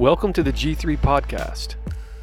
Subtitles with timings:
[0.00, 1.74] Welcome to the G3 Podcast,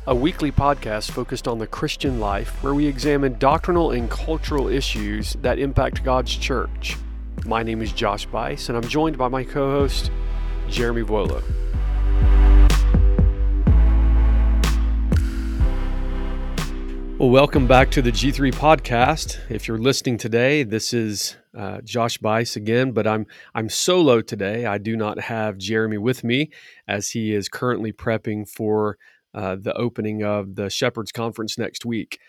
[0.07, 5.33] a weekly podcast focused on the Christian life where we examine doctrinal and cultural issues
[5.43, 6.97] that impact God's church.
[7.45, 10.09] My name is Josh Buice, and I'm joined by my co host,
[10.67, 11.43] Jeremy Vuolo.
[17.19, 19.37] Well, welcome back to the G3 podcast.
[19.51, 23.25] If you're listening today, this is uh, Josh Buice again, but I'm
[23.55, 24.65] I'm solo today.
[24.65, 26.51] I do not have Jeremy with me
[26.87, 28.97] as he is currently prepping for
[29.33, 32.19] uh, the opening of the Shepherds Conference next week.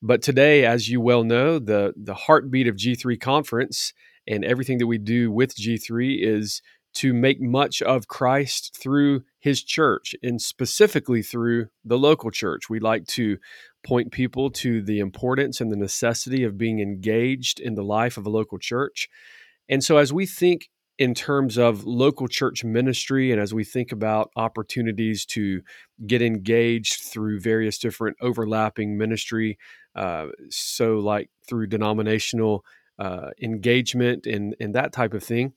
[0.00, 3.92] But today, as you well know, the the heartbeat of G3 Conference
[4.28, 6.62] and everything that we do with G3 is
[6.94, 12.68] to make much of Christ through his church and specifically through the local church.
[12.68, 13.38] We like to
[13.84, 18.26] point people to the importance and the necessity of being engaged in the life of
[18.26, 19.08] a local church.
[19.68, 23.92] And so, as we think in terms of local church ministry, and as we think
[23.92, 25.60] about opportunities to
[26.04, 29.58] get engaged through various different overlapping ministry,
[29.94, 32.64] uh, so like through denominational
[32.98, 35.52] uh, engagement and, and that type of thing,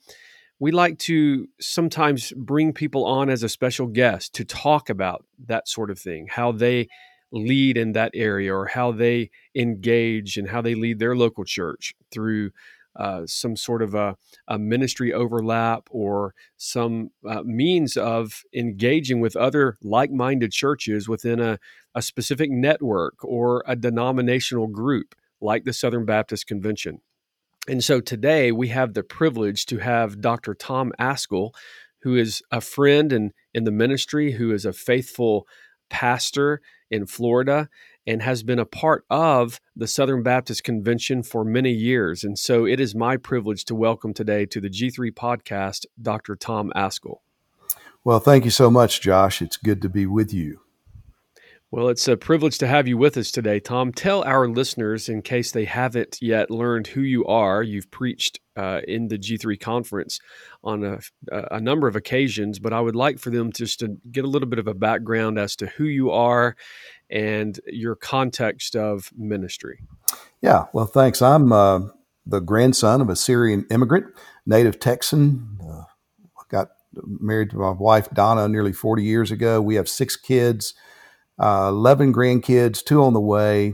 [0.60, 5.68] we like to sometimes bring people on as a special guest to talk about that
[5.68, 6.88] sort of thing, how they
[7.32, 11.94] lead in that area or how they engage and how they lead their local church
[12.12, 12.52] through
[12.96, 14.16] uh, some sort of a,
[14.48, 21.40] a, ministry overlap or some uh, means of engaging with other like minded churches within
[21.40, 21.60] a,
[21.94, 27.00] a specific network or a denominational group like the Southern Baptist Convention.
[27.70, 30.56] And so today we have the privilege to have Dr.
[30.56, 31.52] Tom Ascol,
[32.02, 35.46] who is a friend in, in the ministry, who is a faithful
[35.88, 37.70] pastor in Florida
[38.08, 42.24] and has been a part of the Southern Baptist Convention for many years.
[42.24, 46.36] And so it is my privilege to welcome today to the G3 podcast Dr.
[46.36, 47.18] Tom Ascol.
[48.04, 49.44] Well, thank you so much, Josh.
[49.44, 50.62] It's good to be with you.
[51.72, 53.92] Well, it's a privilege to have you with us today, Tom.
[53.92, 58.82] Tell our listeners, in case they haven't yet learned who you are, you've preached uh,
[58.88, 60.20] in the G3 conference
[60.64, 61.00] on a,
[61.32, 64.50] a, number of occasions, but I would like for them just to get a little
[64.50, 66.56] bit of a background as to who you are
[67.08, 69.84] and your context of ministry.
[70.42, 71.22] Yeah, well, thanks.
[71.22, 71.82] I'm uh,
[72.26, 74.08] the grandson of a Syrian immigrant,
[74.44, 75.60] native Texan.
[75.64, 75.84] Uh,
[76.48, 76.70] got
[77.06, 79.62] married to my wife, Donna, nearly 40 years ago.
[79.62, 80.74] We have six kids
[81.40, 83.74] uh, 11 grandkids, two on the way.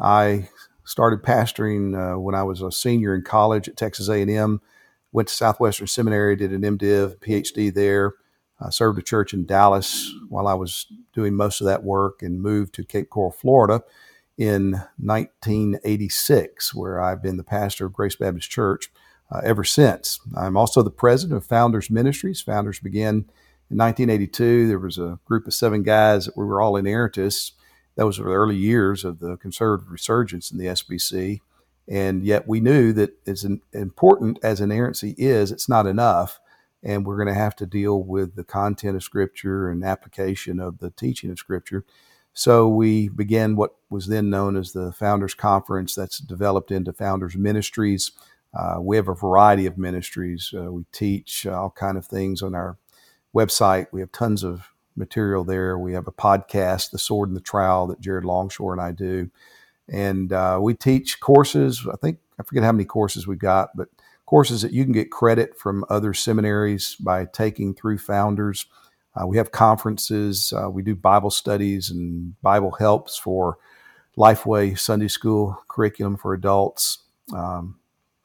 [0.00, 0.48] I
[0.84, 4.60] started pastoring uh, when I was a senior in college at Texas A&M.
[5.10, 8.14] Went to Southwestern Seminary, did an MDiv, PhD there.
[8.60, 12.40] I served a church in Dallas while I was doing most of that work, and
[12.40, 13.82] moved to Cape Coral, Florida,
[14.38, 18.90] in 1986, where I've been the pastor of Grace Baptist Church
[19.30, 20.20] uh, ever since.
[20.36, 22.40] I'm also the president of Founders Ministries.
[22.42, 23.26] Founders began
[23.72, 27.52] in 1982, there was a group of seven guys that we were all inerrantists.
[27.96, 31.40] That was the early years of the conservative resurgence in the SBC.
[31.88, 36.38] And yet we knew that as important as inerrancy is, it's not enough.
[36.82, 40.78] And we're going to have to deal with the content of Scripture and application of
[40.78, 41.86] the teaching of Scripture.
[42.34, 47.36] So we began what was then known as the Founders Conference that's developed into Founders
[47.36, 48.12] Ministries.
[48.52, 50.52] Uh, we have a variety of ministries.
[50.54, 52.76] Uh, we teach all kind of things on our
[53.34, 53.86] website.
[53.92, 55.78] We have tons of material there.
[55.78, 59.30] We have a podcast, The Sword and the Trowel, that Jared Longshore and I do.
[59.88, 61.86] And uh, we teach courses.
[61.90, 63.88] I think, I forget how many courses we've got, but
[64.26, 68.66] courses that you can get credit from other seminaries by taking through founders.
[69.14, 70.52] Uh, we have conferences.
[70.56, 73.58] Uh, we do Bible studies and Bible helps for
[74.16, 76.98] Lifeway Sunday School curriculum for adults,
[77.34, 77.78] um,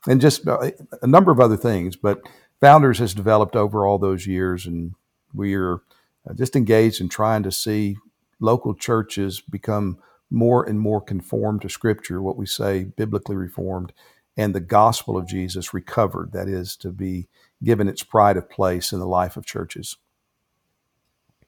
[0.07, 1.95] and just uh, a number of other things.
[1.95, 2.22] But
[2.62, 4.94] Founders has developed over all those years, and
[5.34, 5.81] we are
[6.28, 7.97] uh, just engaged in trying to see
[8.40, 13.94] local churches become more and more conformed to Scripture, what we say biblically reformed,
[14.35, 16.31] and the gospel of Jesus recovered.
[16.33, 17.27] That is to be
[17.63, 19.98] given its pride of place in the life of churches.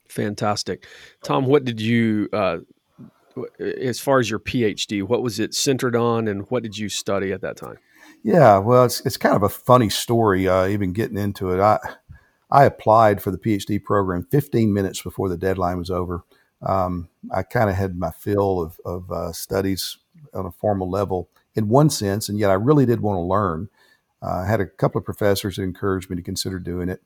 [0.08, 0.88] Fantastic,
[1.24, 1.46] Tom.
[1.46, 2.60] What did you, uh,
[3.60, 7.32] as far as your PhD, what was it centered on, and what did you study
[7.32, 7.78] at that time?
[8.24, 10.48] Yeah, well, it's it's kind of a funny story.
[10.48, 11.80] Uh, even getting into it, I
[12.52, 16.24] I applied for the PhD program 15 minutes before the deadline was over.
[16.62, 19.98] Um, I kind of had my fill of, of uh, studies
[20.34, 23.70] on a formal level in one sense, and yet I really did want to learn.
[24.22, 27.02] Uh, I had a couple of professors that encouraged me to consider doing it.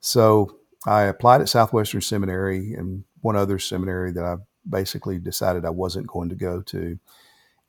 [0.00, 4.36] So I applied at Southwestern Seminary and one other seminary that I
[4.68, 6.98] basically decided I wasn't going to go to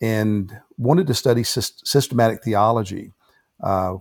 [0.02, 3.14] and wanted to study systematic theology
[3.64, 3.96] uh,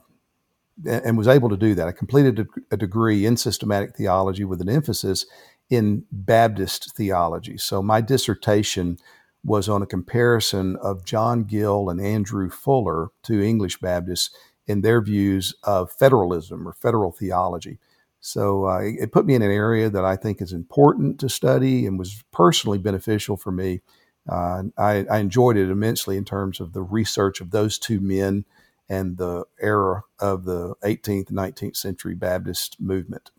[0.84, 1.88] and was able to do that.
[1.88, 5.24] I completed a, degree in systematic theology with an emphasis
[5.70, 7.56] in Baptist theology.
[7.56, 8.98] So my dissertation
[9.42, 14.30] was on a comparison of John Gill and Andrew Fuller, two English Baptists,
[14.66, 17.78] in their views of federalism or federal theology.
[18.20, 21.86] So uh, it put me in an area that I think is important to study
[21.86, 23.82] and was personally beneficial for me.
[24.28, 28.44] Uh, I, I, enjoyed it immensely in terms of the research of those two men
[28.88, 33.30] and the era of the 18th 19th century Baptist movement.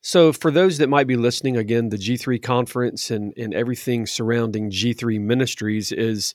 [0.00, 4.70] So, for those that might be listening, again, the G3 conference and, and everything surrounding
[4.70, 6.34] G3 ministries is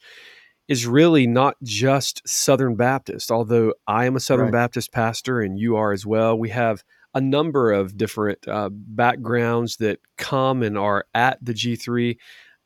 [0.67, 3.31] is really not just Southern Baptist.
[3.31, 4.53] Although I am a Southern right.
[4.53, 6.83] Baptist pastor and you are as well, we have
[7.13, 12.17] a number of different uh, backgrounds that come and are at the G3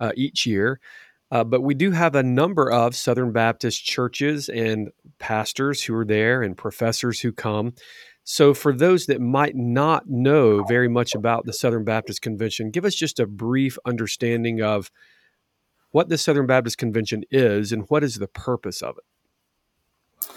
[0.03, 0.81] uh, each year.
[1.31, 6.05] Uh, but we do have a number of Southern Baptist churches and pastors who are
[6.05, 7.73] there and professors who come.
[8.25, 12.85] So, for those that might not know very much about the Southern Baptist Convention, give
[12.85, 14.91] us just a brief understanding of
[15.91, 20.29] what the Southern Baptist Convention is and what is the purpose of it.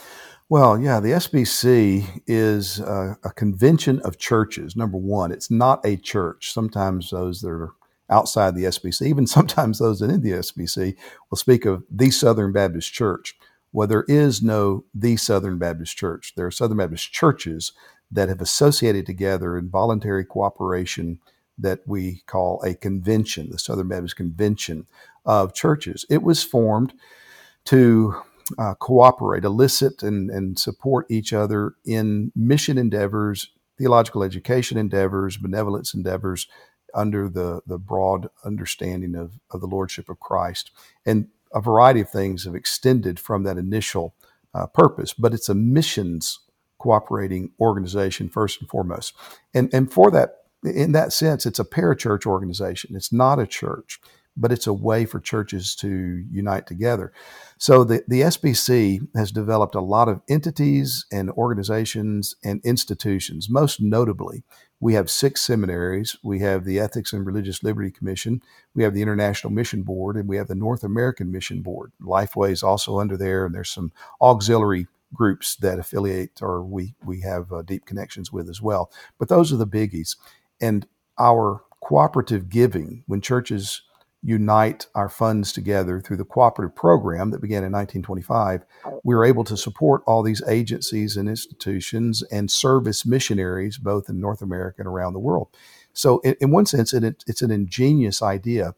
[0.49, 4.77] Well, yeah, the SBC is a, a, convention of churches.
[4.77, 6.53] Number one, it's not a church.
[6.53, 7.73] Sometimes those that are
[8.11, 10.97] outside the SBC, even sometimes those in the SBC,
[11.31, 13.37] will speak of the Southern Baptist Church.
[13.73, 16.33] Well, there is no the Southern Baptist Church.
[16.37, 17.73] There are Southern Baptist churches
[18.11, 21.19] that have associated together in voluntary cooperation
[21.59, 24.87] that we call a convention, the Southern Baptist Convention
[25.25, 26.05] of Churches.
[26.09, 26.95] It was formed
[27.67, 28.15] to
[28.59, 35.95] uh, cooperate, elicit, and, and support each other in mission endeavors, theological education endeavors, benevolence
[35.95, 36.47] endeavors
[36.97, 40.71] under the, the broad understanding of, of the Lordship of Christ.
[41.05, 44.15] And a variety of things have extended from that initial
[44.55, 46.41] uh, purpose, but it's a missions
[46.79, 49.15] cooperating organization first and foremost.
[49.55, 52.97] And, and for that, in that sense, it's a parachurch organization.
[52.97, 54.01] It's not a church
[54.37, 57.13] but it's a way for churches to unite together.
[57.59, 63.49] So the, the SBC has developed a lot of entities and organizations and institutions.
[63.49, 64.45] Most notably,
[64.81, 66.17] we have six seminaries.
[66.23, 68.43] We have the Ethics and Religious Liberty Commission,
[68.75, 71.93] we have the International Mission Board, and we have the North American Mission Board.
[72.01, 77.21] Lifeway is also under there, and there's some auxiliary groups that affiliate or we we
[77.21, 78.91] have uh, deep connections with as well.
[79.19, 80.17] But those are the biggies,
[80.61, 80.87] and
[81.19, 83.83] our cooperative giving when churches
[84.27, 88.65] unite our funds together through the cooperative program that began in 1925,
[89.05, 94.21] we were able to support all these agencies and institutions and service missionaries, both in
[94.21, 95.49] North America and around the world.
[95.93, 98.75] So, in, in one sense, it, it's an ingenious idea.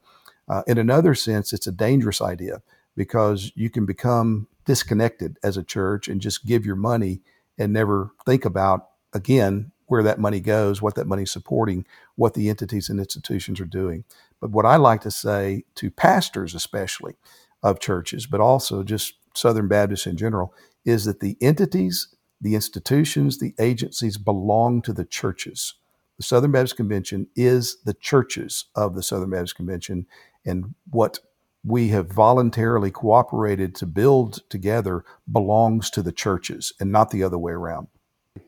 [0.48, 2.62] Uh, in another sense, it's a dangerous idea
[2.94, 7.22] because you can become disconnected as a church and just give your money
[7.56, 11.86] and never think about, again, where that money goes, what that money's supporting,
[12.16, 14.04] what the entities and institutions are doing.
[14.40, 17.14] But what I like to say to pastors, especially
[17.62, 20.54] of churches, but also just Southern Baptists in general,
[20.84, 25.74] is that the entities, the institutions, the agencies belong to the churches.
[26.18, 30.06] The Southern Baptist Convention is the churches of the Southern Baptist Convention,
[30.44, 31.20] and what
[31.64, 37.38] we have voluntarily cooperated to build together belongs to the churches and not the other
[37.38, 37.88] way around.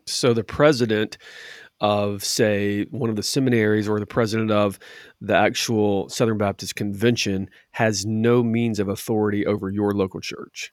[0.06, 1.18] So the president
[1.80, 4.78] of, say, one of the seminaries or the president of
[5.20, 10.72] the actual Southern Baptist Convention has no means of authority over your local church.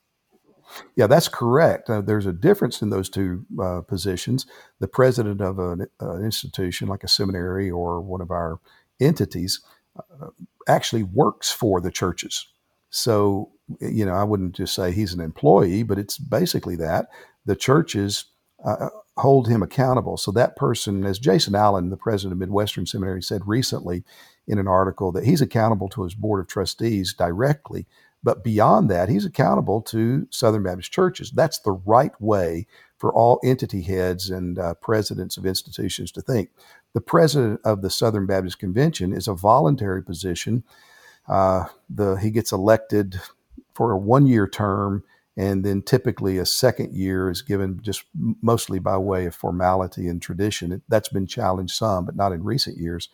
[0.98, 1.90] Yeah, that's correct.
[1.90, 4.46] Uh, there's a difference in those two uh, positions.
[4.80, 5.88] The president of an
[6.24, 8.60] institution like a seminary or one of our
[9.00, 9.62] entities
[9.98, 10.28] uh,
[10.68, 12.48] actually works for the churches.
[12.90, 17.08] So, you know, I wouldn't just say he's an employee, but it's basically that.
[17.46, 18.26] The churches
[18.64, 20.18] uh, hold him accountable.
[20.18, 24.04] So that person, as Jason Allen, the president of Midwestern Seminary, said recently
[24.48, 27.86] in an article, that he's accountable to his board of trustees directly.
[28.24, 31.32] But beyond that, he's accountable to Southern Baptist churches.
[31.32, 36.50] That's the right way for all entity heads and uh, presidents of institutions to think.
[36.94, 40.64] The president of the Southern Baptist Convention is a voluntary position.
[41.28, 43.22] Uh, the he gets elected
[43.74, 45.04] for a one-year term
[45.38, 48.03] and then typically a second year is given just
[48.41, 50.82] mostly by way of formality and tradition.
[50.89, 53.10] that's been challenged some, but not in recent years.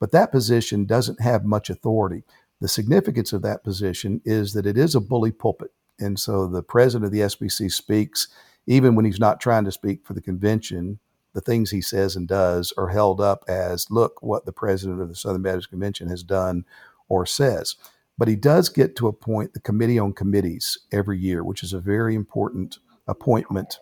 [0.00, 2.24] But that position doesn't have much authority.
[2.60, 5.72] The significance of that position is that it is a bully pulpit.
[5.98, 8.28] And so the president of the SBC speaks,
[8.66, 10.98] even when he's not trying to speak for the convention,
[11.34, 15.08] the things he says and does are held up as look what the president of
[15.08, 16.64] the Southern Baptist Convention has done
[17.08, 17.76] or says.
[18.18, 21.80] But he does get to appoint the Committee on Committees every year, which is a
[21.80, 23.78] very important appointment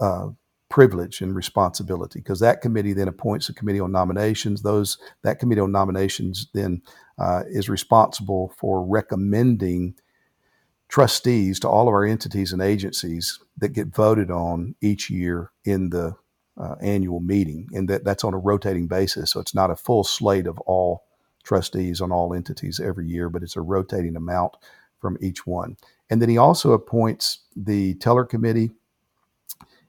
[0.00, 0.28] uh,
[0.70, 4.62] privilege and responsibility because that committee then appoints a committee on nominations.
[4.62, 6.82] Those that committee on nominations then
[7.18, 9.94] uh, is responsible for recommending
[10.88, 15.90] trustees to all of our entities and agencies that get voted on each year in
[15.90, 16.16] the
[16.60, 19.30] uh, annual meeting, and that, that's on a rotating basis.
[19.30, 21.03] So it's not a full slate of all
[21.44, 24.56] trustees on all entities every year, but it's a rotating amount
[24.98, 25.76] from each one.
[26.10, 28.70] And then he also appoints the teller committee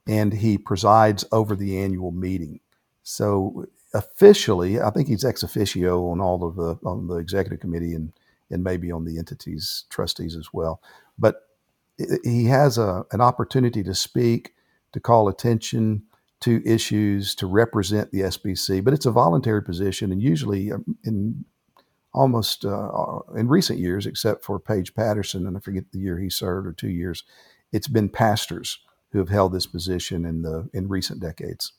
[0.08, 2.60] and he presides over the annual meeting.
[3.04, 7.94] So officially, I think he's ex officio on all of the on the executive committee
[7.94, 8.12] and
[8.52, 10.82] and maybe on the entities trustees as well.
[11.18, 11.42] But
[12.00, 14.54] eh, he has a, an opportunity to speak,
[14.92, 16.04] to call attention
[16.46, 18.84] to issues, to represent the SBC.
[18.84, 21.44] But it's a voluntary position, and usually um, in
[22.14, 26.30] almost uh, in recent years, except for Paige Patterson, and I forget the year he
[26.30, 27.24] served or two years,
[27.72, 28.80] it's been pastors
[29.12, 31.74] who have held this position in the in recent decades.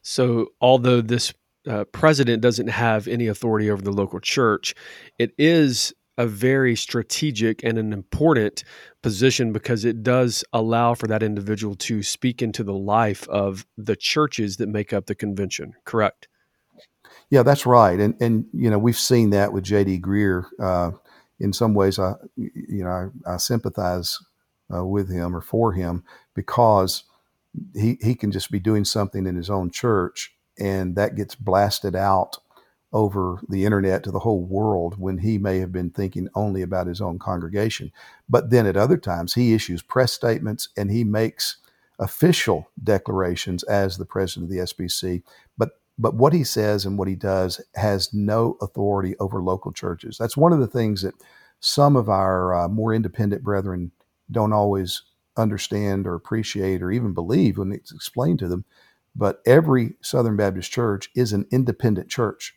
[0.00, 1.34] So, although this
[1.68, 4.76] uh, president doesn't have any authority over the local church,
[5.18, 8.64] it is a very strategic and an important
[9.02, 13.96] position because it does allow for that individual to speak into the life of the
[13.96, 15.74] churches that make up the convention.
[15.84, 16.28] Correct?
[17.30, 17.98] Yeah, that's right.
[17.98, 20.00] And and you know we've seen that with J.D.
[20.00, 20.44] Greear.
[20.60, 20.92] Uh,
[21.38, 24.18] in some ways, I you know I, I sympathize
[24.72, 26.04] uh, with him or for him
[26.34, 27.04] because
[27.74, 31.94] he he can just be doing something in his own church and that gets blasted
[31.94, 32.38] out
[32.92, 36.86] over the internet to the whole world when he may have been thinking only about
[36.86, 37.92] his own congregation.
[38.28, 41.58] But then at other times, he issues press statements and he makes
[41.98, 45.22] official declarations as the president of the SBC.
[45.58, 50.18] But but what he says and what he does has no authority over local churches.
[50.18, 51.14] That's one of the things that
[51.60, 53.92] some of our uh, more independent brethren
[54.30, 55.02] don't always
[55.38, 58.64] understand or appreciate or even believe when it's explained to them.
[59.14, 62.54] But every Southern Baptist church is an independent church.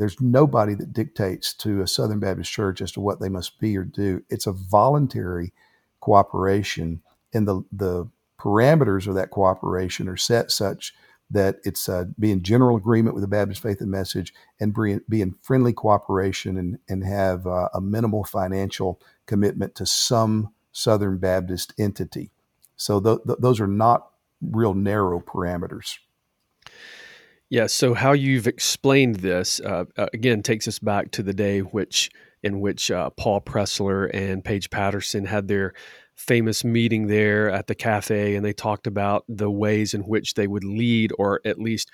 [0.00, 3.76] There's nobody that dictates to a Southern Baptist church as to what they must be
[3.76, 4.24] or do.
[4.30, 5.52] It's a voluntary
[6.00, 7.02] cooperation,
[7.34, 8.08] and the the
[8.40, 10.94] parameters of that cooperation are set such
[11.30, 15.20] that it's uh, be in general agreement with the Baptist faith and message and be,
[15.20, 21.74] in friendly cooperation and, and have uh, a minimal financial commitment to some Southern Baptist
[21.78, 22.30] entity.
[22.74, 24.08] So th- th- those are not
[24.40, 25.98] real narrow parameters.
[27.50, 27.66] Yeah.
[27.66, 32.10] So how you've explained this uh, uh, again takes us back to the day which
[32.42, 35.74] in which uh, Paul Pressler and Paige Patterson had their
[36.14, 40.46] famous meeting there at the cafe, and they talked about the ways in which they
[40.46, 41.90] would lead, or at least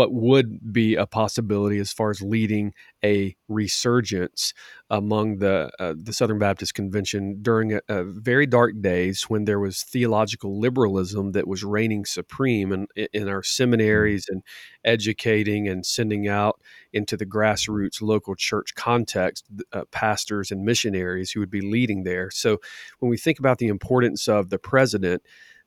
[0.00, 2.72] what would be a possibility as far as leading
[3.04, 4.54] a resurgence
[4.88, 9.60] among the uh, the Southern Baptist Convention during a, a, very dark days when there
[9.60, 14.42] was theological liberalism that was reigning supreme in, in our seminaries and
[14.86, 16.58] educating and sending out
[16.94, 22.30] into the grassroots local church context uh, pastors and missionaries who would be leading there.
[22.30, 22.56] So
[23.00, 25.22] when we think about the importance of the president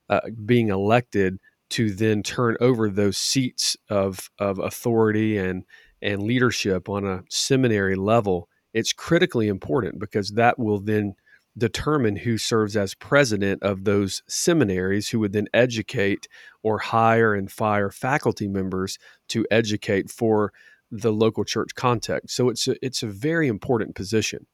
[0.09, 1.37] uh, being elected
[1.73, 5.63] to then turn over those seats of of authority and
[6.03, 11.15] and leadership on a seminary level, it's critically important because that will then
[11.57, 16.27] determine who serves as president of those seminaries who would then educate
[16.61, 18.99] or hire and fire faculty members
[19.29, 20.51] to educate for
[20.91, 22.35] the local church context.
[22.35, 24.45] So it's a, it's a very important position.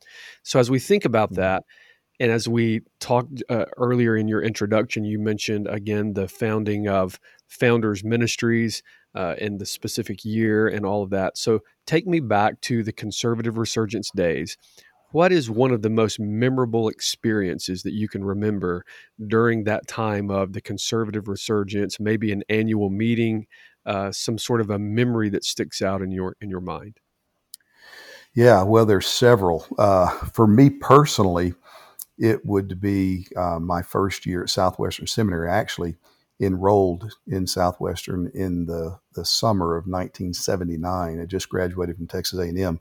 [0.44, 1.42] So as we think about mm-hmm.
[1.42, 1.64] that,
[2.20, 7.20] and as we talked uh, earlier in your introduction, you mentioned again the founding of
[7.48, 8.84] Founders Ministries
[9.16, 11.38] uh, in the specific year and all of that.
[11.38, 14.58] So take me back to the conservative resurgence days.
[15.12, 18.86] What is one of the most memorable experiences that you can remember
[19.26, 22.00] during that time of the conservative resurgence?
[22.00, 23.48] Maybe an annual meeting,
[23.88, 27.00] uh, some sort of a memory that sticks out in your in your mind.
[28.36, 29.66] Yeah, well, there's several.
[29.80, 31.56] Uh, for me personally,
[32.20, 35.50] it would be uh, my first year at Southwestern Seminary.
[35.50, 35.96] I actually
[36.40, 41.20] enrolled in Southwestern in the, the summer of 1979.
[41.20, 42.80] I just graduated from Texas A&M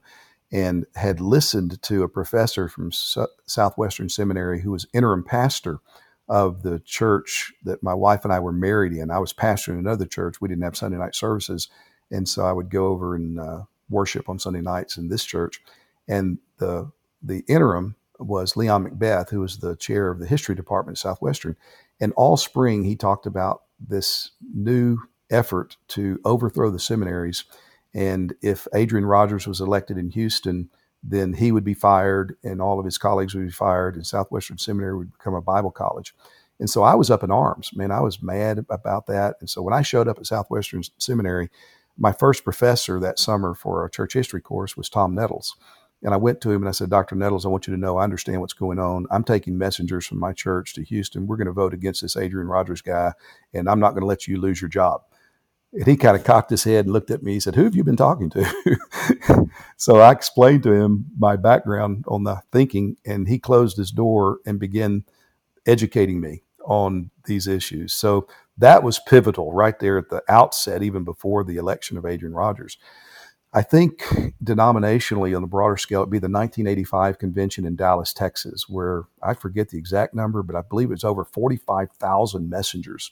[0.51, 5.79] and had listened to a professor from Southwestern Seminary who was interim pastor
[6.27, 9.09] of the church that my wife and I were married in.
[9.09, 10.41] I was pastor in another church.
[10.41, 11.69] We didn't have Sunday night services.
[12.11, 15.61] And so I would go over and uh, worship on Sunday nights in this church.
[16.07, 16.91] And the,
[17.21, 21.55] the interim was Leon McBeth, who was the chair of the history department at Southwestern.
[21.99, 24.99] And all spring, he talked about this new
[25.29, 27.45] effort to overthrow the seminaries.
[27.93, 30.69] And if Adrian Rogers was elected in Houston,
[31.01, 34.57] then he would be fired and all of his colleagues would be fired, and Southwestern
[34.57, 36.13] Seminary would become a Bible college.
[36.59, 37.91] And so I was up in arms, man.
[37.91, 39.35] I was mad about that.
[39.39, 41.49] And so when I showed up at Southwestern Seminary,
[41.97, 45.55] my first professor that summer for a church history course was Tom Nettles.
[46.01, 47.15] And I went to him and I said, Dr.
[47.15, 49.05] Nettles, I want you to know I understand what's going on.
[49.11, 51.27] I'm taking messengers from my church to Houston.
[51.27, 53.13] We're going to vote against this Adrian Rogers guy,
[53.53, 55.01] and I'm not going to let you lose your job.
[55.73, 57.33] And he kind of cocked his head and looked at me.
[57.33, 59.49] He said, Who have you been talking to?
[59.77, 64.39] so I explained to him my background on the thinking, and he closed his door
[64.45, 65.03] and began
[65.67, 67.93] educating me on these issues.
[67.93, 68.27] So
[68.57, 72.77] that was pivotal right there at the outset, even before the election of Adrian Rogers.
[73.51, 73.99] I think
[74.43, 79.33] denominationally on the broader scale, it'd be the 1985 convention in Dallas, Texas, where I
[79.33, 83.11] forget the exact number, but I believe it's over 45,000 messengers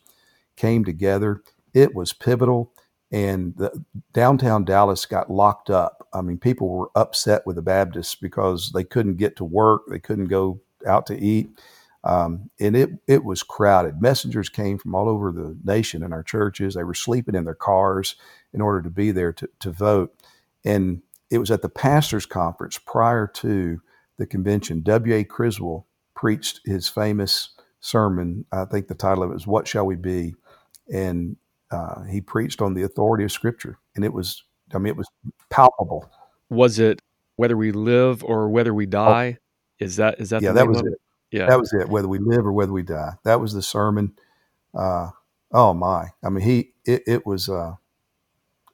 [0.56, 1.42] came together.
[1.74, 2.72] It was pivotal,
[3.12, 6.08] and the, downtown Dallas got locked up.
[6.14, 10.00] I mean, people were upset with the Baptists because they couldn't get to work, they
[10.00, 11.50] couldn't go out to eat.
[12.04, 14.02] Um, and it it was crowded.
[14.02, 16.76] Messengers came from all over the nation in our churches.
[16.76, 18.16] They were sleeping in their cars
[18.54, 20.17] in order to be there to, to vote.
[20.68, 23.82] And it was at the pastors' conference prior to
[24.18, 24.82] the convention.
[24.84, 25.24] W.A.
[25.24, 28.46] Criswell preached his famous sermon.
[28.52, 30.36] I think the title of it was "What Shall We Be,"
[30.94, 31.38] and
[31.72, 34.44] uh, he preached on the authority of Scripture, and it was,
[34.74, 35.08] I mean, it was
[35.50, 36.10] palpable.
[36.50, 37.02] Was it
[37.36, 39.38] whether we live or whether we die?
[39.80, 40.42] Is that is that?
[40.42, 40.94] Yeah, that was it.
[41.32, 41.90] Yeah, that was it.
[41.90, 44.14] Whether we live or whether we die, that was the sermon.
[44.74, 45.12] Uh,
[45.54, 46.10] oh my!
[46.24, 47.76] I mean, he it, it was uh,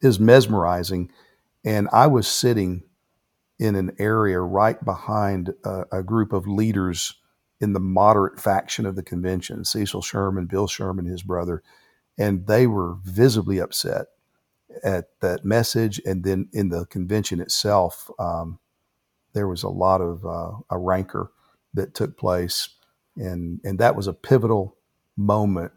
[0.02, 1.12] is mesmerizing,
[1.64, 2.84] and I was sitting
[3.60, 7.16] in an area right behind a, a, group of leaders
[7.62, 11.64] in the moderate faction of the convention: Cecil Sherman, Bill Sherman, his brother,
[12.18, 14.08] and they were visibly upset
[14.84, 16.02] at that message.
[16.06, 18.60] And then in the convention itself, um,
[19.34, 21.32] there was a lot of uh, a rancor
[21.74, 22.70] that took place,
[23.16, 24.78] and and that was a pivotal
[25.16, 25.72] moment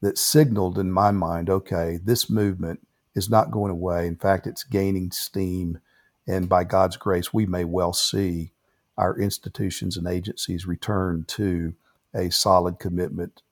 [0.00, 2.80] that signaled in my mind, okay, this movement
[3.18, 4.06] is not going away.
[4.06, 5.80] In fact, it's gaining steam,
[6.26, 8.52] and by God's grace, we may well see
[8.96, 11.74] our institutions and agencies return to
[12.14, 13.42] a solid commitment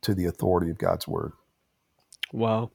[0.00, 1.32] to the authority of God's word.
[2.32, 2.70] Wow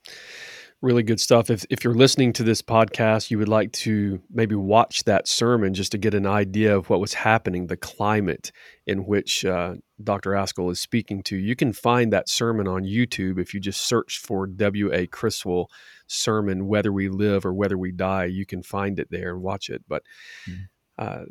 [0.85, 1.49] really good stuff.
[1.49, 5.73] If, if you're listening to this podcast, you would like to maybe watch that sermon
[5.73, 8.51] just to get an idea of what was happening, the climate
[8.85, 10.31] in which uh, Dr.
[10.31, 11.37] Ascol is speaking to.
[11.37, 15.07] You can find that sermon on YouTube if you just search for W.A.
[15.07, 15.69] Criswell
[16.07, 18.25] sermon, Whether We Live or Whether We Die.
[18.25, 19.83] You can find it there and watch it.
[19.87, 20.03] But
[20.49, 20.63] mm-hmm.
[20.97, 21.25] uh,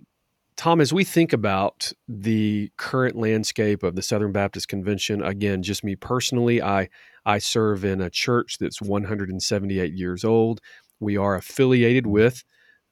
[0.56, 5.84] Tom, as we think about the current landscape of the Southern Baptist Convention, again, just
[5.84, 6.88] me personally, I
[7.26, 10.60] I serve in a church that's 178 years old.
[11.00, 12.44] We are affiliated with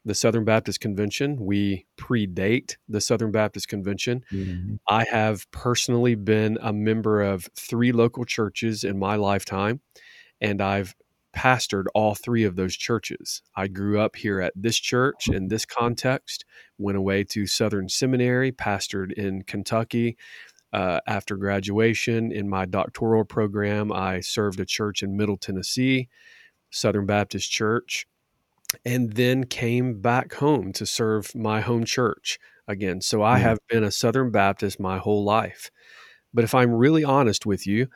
[0.05, 1.37] the Southern Baptist Convention.
[1.39, 4.23] We predate the Southern Baptist Convention.
[4.31, 4.75] Mm-hmm.
[4.87, 9.81] I have personally been a member of three local churches in my lifetime,
[10.41, 10.95] and I've
[11.35, 13.41] pastored all three of those churches.
[13.55, 16.45] I grew up here at this church in this context,
[16.77, 20.17] went away to Southern Seminary, pastored in Kentucky.
[20.71, 26.09] Uh, after graduation in my doctoral program, I served a church in Middle Tennessee,
[26.71, 28.07] Southern Baptist Church,
[28.85, 33.01] and then came back home to serve my home church again.
[33.01, 33.43] So I mm-hmm.
[33.43, 35.69] have been a Southern Baptist my whole life.
[36.33, 37.87] But if I'm really honest with you,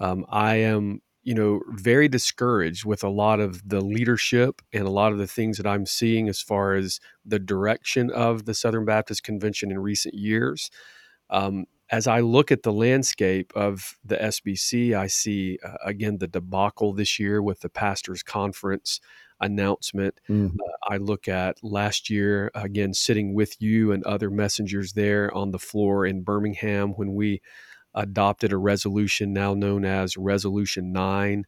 [0.00, 4.90] um, I am you know, very discouraged with a lot of the leadership and a
[4.90, 8.84] lot of the things that I'm seeing as far as the direction of the Southern
[8.84, 10.70] Baptist Convention in recent years.
[11.30, 16.28] Um, as I look at the landscape of the SBC, I see uh, again the
[16.28, 19.00] debacle this year with the pastors' conference
[19.44, 20.18] announcement.
[20.28, 20.54] Mm.
[20.54, 25.50] Uh, I look at last year again sitting with you and other messengers there on
[25.50, 27.42] the floor in Birmingham when we
[27.94, 31.44] adopted a resolution now known as Resolution 9.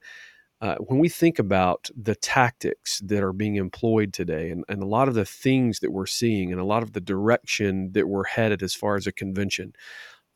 [0.61, 4.87] Uh, when we think about the tactics that are being employed today and, and a
[4.87, 8.25] lot of the things that we're seeing and a lot of the direction that we're
[8.25, 9.75] headed as far as a convention,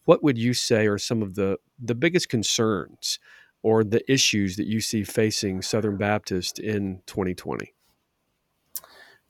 [0.05, 3.19] what would you say are some of the, the biggest concerns
[3.63, 7.75] or the issues that you see facing Southern Baptist in 2020?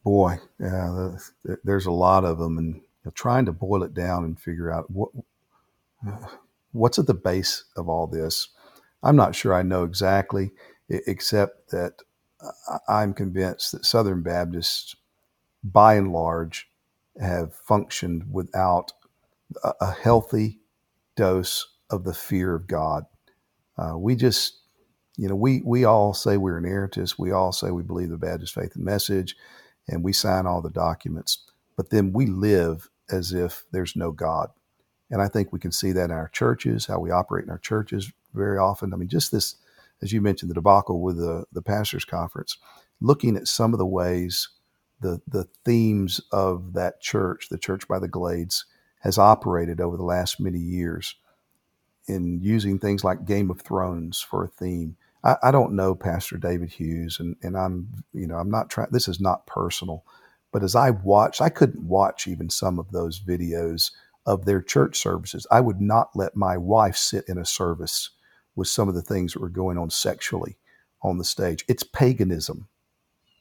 [0.05, 1.17] Boy, yeah,
[1.65, 2.81] there's a lot of them, and
[3.15, 5.11] trying to boil it down and figure out what
[6.73, 8.49] what's at the base of all this?
[9.03, 10.53] I'm not sure I know exactly,
[10.89, 12.03] except that
[12.89, 14.95] I'm convinced that Southern Baptists,
[15.63, 16.71] by and large,
[17.21, 18.93] have functioned without
[19.81, 20.61] a healthy
[21.17, 23.05] dose of the fear of God.
[23.81, 24.61] Uh, we just,
[25.19, 27.19] you know, we we all say we're inerrantists.
[27.19, 29.37] We all say we believe the Baptist faith and message,
[29.89, 31.45] and we sign all the documents.
[31.77, 34.51] But then we live as if there's no God
[35.11, 37.59] And I think we can see that in our churches, how we operate in our
[37.59, 38.93] churches very often.
[38.93, 39.57] I mean, just this,
[40.03, 42.59] as you mentioned, the debacle with the, the pastors' conference,
[43.01, 44.49] looking at some of the ways
[45.01, 48.65] the, the themes of that church, the church by the Glades,
[49.03, 51.17] has operated over the last many years
[52.11, 54.97] in using things like Game of Thrones for a theme.
[55.25, 58.89] I, I don't know Pastor David Hughes, and, and I'm, you know, I'm not trying,
[58.93, 60.05] this is not personal,
[60.53, 63.93] but as I watched, I couldn't watch even some of those videos
[64.27, 65.47] of their church services.
[65.51, 68.11] I would not let my wife sit in a service
[68.57, 70.57] with some of the things that were going on sexually
[71.03, 71.65] on the stage.
[71.69, 72.69] It's paganism.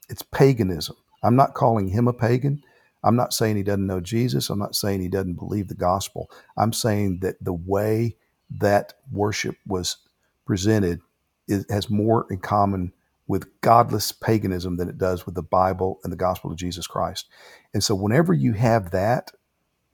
[0.10, 0.98] It's paganism.
[1.24, 2.64] I'm not calling him a pagan.
[3.04, 4.50] I'm not saying he doesn't know Jesus.
[4.50, 6.30] I'm not saying he doesn't believe the gospel.
[6.58, 8.18] I'm saying that the way
[8.50, 9.98] that worship was
[10.46, 11.02] presented
[11.70, 12.94] has more in common
[13.28, 17.28] with godless paganism than it does with the Bible and the gospel of Jesus Christ.
[17.74, 19.32] And so, whenever you have that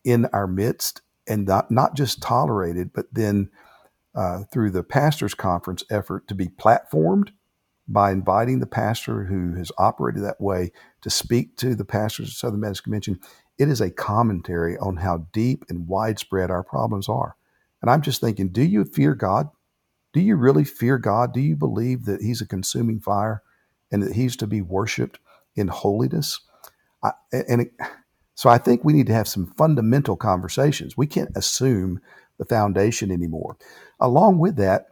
[0.04, 3.50] in our midst and not, not just tolerated, but then
[4.16, 7.30] uh, through the pastors' conference effort to be platformed
[7.88, 12.34] by inviting the pastor who has operated that way to speak to the pastors of
[12.34, 13.20] Southern Baptist Convention,
[13.58, 17.36] it is a commentary on how deep and widespread our problems are.
[17.86, 19.48] And I'm just thinking, do you fear God?
[20.12, 21.36] Do you really fear God?
[21.36, 23.44] Do you believe that He's a consuming fire
[23.92, 25.20] and that He's to be worshiped
[25.56, 26.40] in holiness?
[27.04, 27.74] I, and it,
[28.34, 30.98] so I think we need to have some fundamental conversations.
[30.98, 32.00] We can't assume
[32.40, 33.56] the foundation anymore.
[34.00, 34.88] Along with that,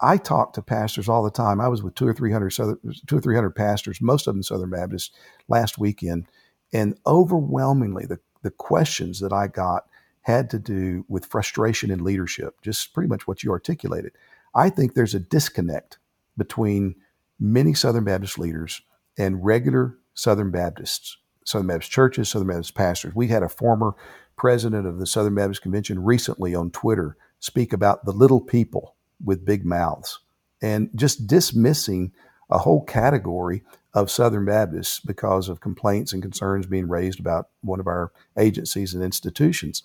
[0.00, 1.60] I talk to pastors all the time.
[1.60, 4.42] I was with two or three hundred two or three hundred pastors, most of them
[4.42, 5.10] Southern Baptists,
[5.48, 6.28] last weekend,
[6.72, 9.84] and overwhelmingly the the questions that I got
[10.30, 14.12] had to do with frustration in leadership, just pretty much what you articulated.
[14.54, 15.98] I think there's a disconnect
[16.36, 16.96] between
[17.38, 18.82] many Southern Baptist leaders
[19.18, 23.14] and regular Southern Baptists, Southern Baptist churches, Southern Baptist pastors.
[23.14, 23.94] We had a former
[24.36, 29.44] president of the Southern Baptist Convention recently on Twitter speak about the little people with
[29.44, 30.20] big mouths
[30.62, 32.12] and just dismissing
[32.50, 33.62] a whole category
[33.94, 38.94] of Southern Baptists because of complaints and concerns being raised about one of our agencies
[38.94, 39.82] and institutions.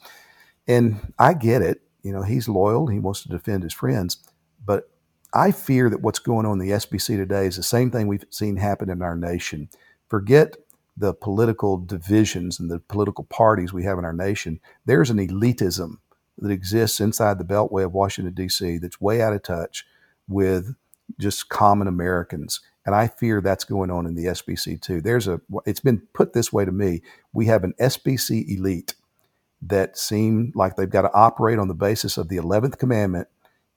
[0.68, 1.82] And I get it.
[2.04, 4.18] You know, he's loyal, he wants to defend his friends.
[4.64, 4.90] But
[5.34, 8.26] I fear that what's going on in the SBC today is the same thing we've
[8.30, 9.70] seen happen in our nation.
[10.08, 10.56] Forget
[10.98, 14.60] the political divisions and the political parties we have in our nation.
[14.86, 15.98] There's an elitism
[16.38, 19.86] that exists inside the beltway of Washington, D.C., that's way out of touch
[20.28, 20.76] with
[21.20, 22.62] just common Americans.
[22.86, 25.02] And I fear that's going on in the SBC too.
[25.02, 27.02] There's a, it's been put this way to me.
[27.34, 28.96] We have an SBC elite
[29.68, 33.28] that seem like they've got to operate on the basis of the 11th commandment.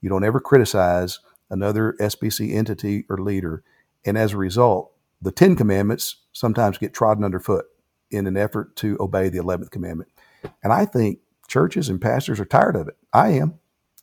[0.01, 1.21] You don't ever criticize
[1.51, 3.63] another SBC entity or leader.
[4.05, 7.67] And as a result, the 10 commandments sometimes get trodden underfoot
[8.11, 10.11] in an effort to obey the 11th commandment.
[10.63, 12.97] And I think churches and pastors are tired of it.
[13.13, 13.59] I am.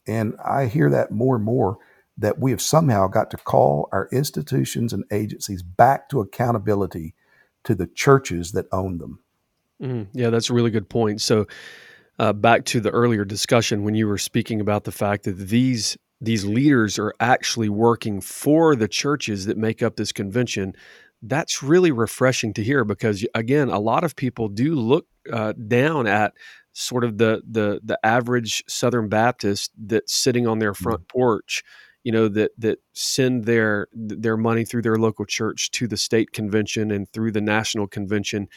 [0.07, 1.77] And I hear that more and more
[2.17, 7.13] that we have somehow got to call our institutions and agencies back to accountability
[7.63, 9.19] to the churches that own them.
[9.81, 11.21] Mm, yeah, that's a really good point.
[11.21, 11.47] So,
[12.17, 15.97] uh, back to the earlier discussion when you were speaking about the fact that these
[16.21, 20.73] these leaders are actually working for the churches that make up this convention.
[21.21, 26.07] That's really refreshing to hear because, again, a lot of people do look uh, down
[26.07, 26.33] at
[26.73, 30.77] sort of the the the average Southern Baptist that's sitting on their mm.
[30.77, 31.63] front porch,
[32.03, 36.31] you know, that that send their their money through their local church to the state
[36.31, 38.47] convention and through the national convention.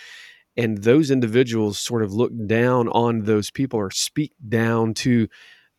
[0.59, 5.29] And those individuals sort of look down on those people or speak down to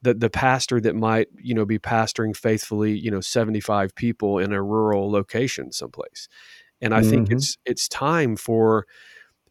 [0.01, 4.53] the the pastor that might, you know, be pastoring faithfully, you know, 75 people in
[4.53, 6.29] a rural location someplace.
[6.81, 7.09] And I mm-hmm.
[7.09, 8.87] think it's it's time for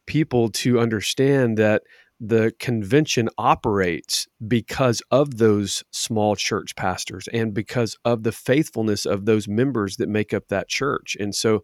[0.06, 1.82] people to understand that
[2.20, 9.24] the convention operates because of those small church pastors and because of the faithfulness of
[9.24, 11.16] those members that make up that church.
[11.20, 11.62] And so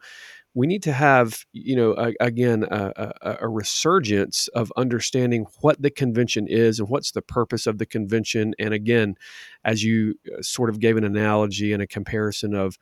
[0.54, 5.82] we need to have, you know, a, again, a, a, a, resurgence of understanding what
[5.82, 8.54] the convention is and what's the purpose of the convention.
[8.58, 9.16] And again,
[9.64, 12.78] as you uh, sort of gave an analogy and a comparison of,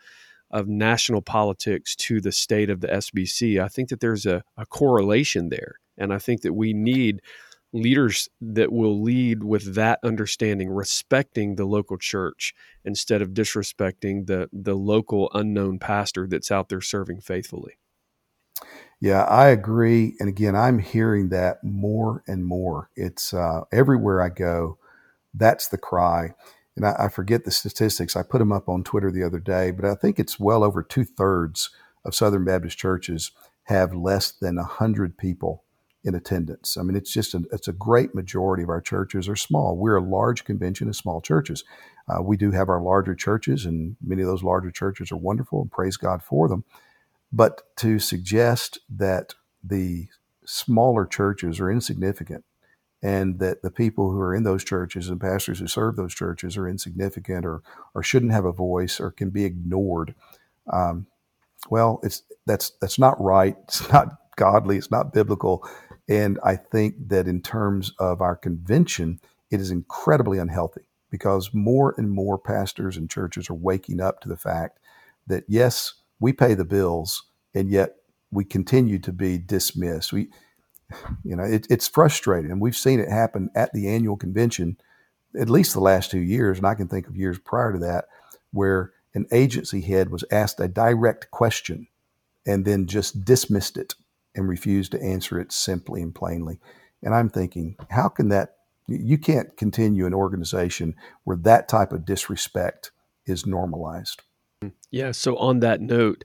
[0.50, 4.66] of national politics to the state of the SBC, I think that there's a, a
[4.66, 5.76] correlation there.
[5.96, 7.22] And I think that we need
[7.72, 12.54] leaders that will lead with that understanding, respecting the local church
[12.84, 17.78] instead of disrespecting the the local unknown pastor that's out there serving faithfully.
[19.00, 20.14] Yeah, I agree.
[20.20, 22.88] And again, I'm hearing that more and more.
[22.94, 24.78] It's uh, everywhere I go.
[25.34, 26.34] That's the cry.
[26.76, 28.14] And I, I forget the statistics.
[28.14, 30.84] I put them up on Twitter the other day, but I think it's well over
[30.84, 31.70] two thirds
[32.04, 33.32] of Southern Baptist churches
[33.64, 35.61] have less than 100 people
[36.04, 36.76] in attendance.
[36.76, 39.76] I mean, it's just a, it's a great majority of our churches are small.
[39.76, 41.64] We're a large convention of small churches.
[42.08, 45.62] Uh, we do have our larger churches, and many of those larger churches are wonderful,
[45.62, 46.64] and praise God for them.
[47.32, 50.08] But to suggest that the
[50.44, 52.44] smaller churches are insignificant
[53.02, 56.56] and that the people who are in those churches and pastors who serve those churches
[56.56, 57.62] are insignificant or,
[57.94, 60.14] or shouldn't have a voice or can be ignored,
[60.72, 61.06] um,
[61.70, 63.56] well, it's that's that's not right.
[63.64, 64.76] It's not godly.
[64.76, 65.68] It's not biblical.
[66.08, 71.94] And I think that in terms of our convention, it is incredibly unhealthy because more
[71.98, 74.78] and more pastors and churches are waking up to the fact
[75.26, 77.96] that yes, we pay the bills, and yet
[78.30, 80.12] we continue to be dismissed.
[80.12, 80.28] We,
[81.24, 84.78] you know, it, it's frustrating, and we've seen it happen at the annual convention,
[85.38, 88.06] at least the last two years, and I can think of years prior to that,
[88.52, 91.86] where an agency head was asked a direct question
[92.46, 93.94] and then just dismissed it
[94.34, 96.58] and refused to answer it simply and plainly.
[97.02, 98.56] And I'm thinking, how can that
[98.88, 102.90] you can't continue an organization where that type of disrespect
[103.26, 104.22] is normalized.
[104.90, 105.10] Yeah.
[105.10, 106.24] So, on that note,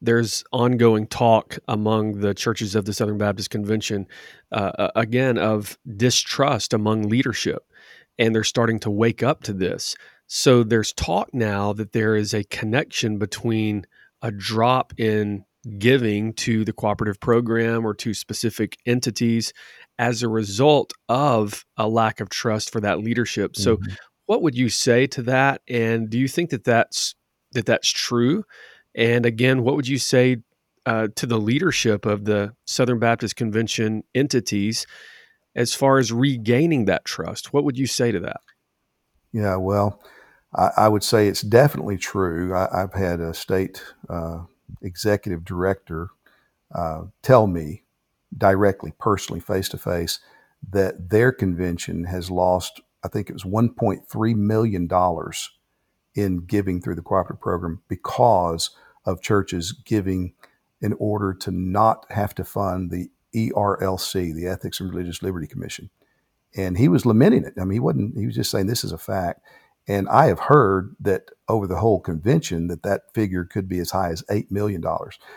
[0.00, 4.06] there's ongoing talk among the churches of the Southern Baptist Convention,
[4.52, 7.64] uh, uh, again, of distrust among leadership.
[8.18, 9.96] And they're starting to wake up to this.
[10.28, 13.84] So, there's talk now that there is a connection between
[14.20, 15.44] a drop in
[15.78, 19.52] giving to the cooperative program or to specific entities
[19.98, 23.56] as a result of a lack of trust for that leadership.
[23.56, 23.92] So, mm-hmm.
[24.26, 25.62] what would you say to that?
[25.68, 27.14] And do you think that that's
[27.52, 28.44] that that's true?
[28.94, 30.38] And again, what would you say
[30.84, 34.86] uh, to the leadership of the Southern Baptist Convention entities
[35.54, 37.52] as far as regaining that trust?
[37.52, 38.40] What would you say to that?
[39.32, 40.02] Yeah, well,
[40.54, 42.54] I, I would say it's definitely true.
[42.54, 44.40] I, have had a state uh,
[44.80, 46.10] executive director
[46.74, 47.82] uh, tell me
[48.36, 50.20] directly, personally, face to face,
[50.70, 54.88] that their convention has lost, I think it was $1.3 million
[56.14, 58.70] in giving through the cooperative program because
[59.04, 60.34] of churches giving
[60.80, 65.90] in order to not have to fund the ERLC, the Ethics and Religious Liberty Commission.
[66.54, 67.54] And he was lamenting it.
[67.58, 69.40] I mean, he wasn't, he was just saying this is a fact.
[69.88, 73.90] And I have heard that over the whole convention that that figure could be as
[73.90, 74.82] high as $8 million.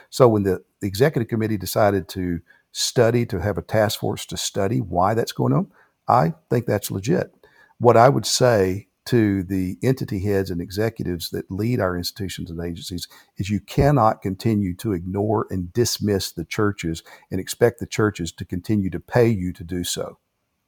[0.09, 4.37] So when the, the executive committee decided to study, to have a task force to
[4.37, 5.71] study why that's going on,
[6.07, 7.33] I think that's legit.
[7.79, 12.59] What I would say to the entity heads and executives that lead our institutions and
[12.59, 18.31] agencies is you cannot continue to ignore and dismiss the churches and expect the churches
[18.31, 20.17] to continue to pay you to do so.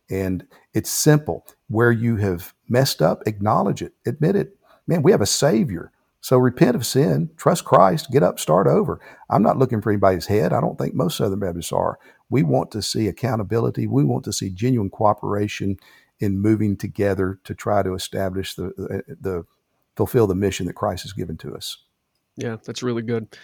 [0.09, 1.45] And it's simple.
[1.67, 4.57] Where you have messed up, acknowledge it, admit it.
[4.87, 5.91] Man, we have a Savior.
[6.21, 8.99] So repent of sin, trust Christ, get up, start over.
[9.29, 10.51] I'm not looking for anybody's head.
[10.51, 11.99] I don't think most Southern Baptists are.
[12.29, 13.87] We want to see accountability.
[13.87, 15.77] We want to see genuine cooperation
[16.19, 19.45] in moving together to try to establish the, the, the
[19.95, 21.77] fulfill the mission that Christ has given to us.
[22.35, 23.35] Yeah, that's really good.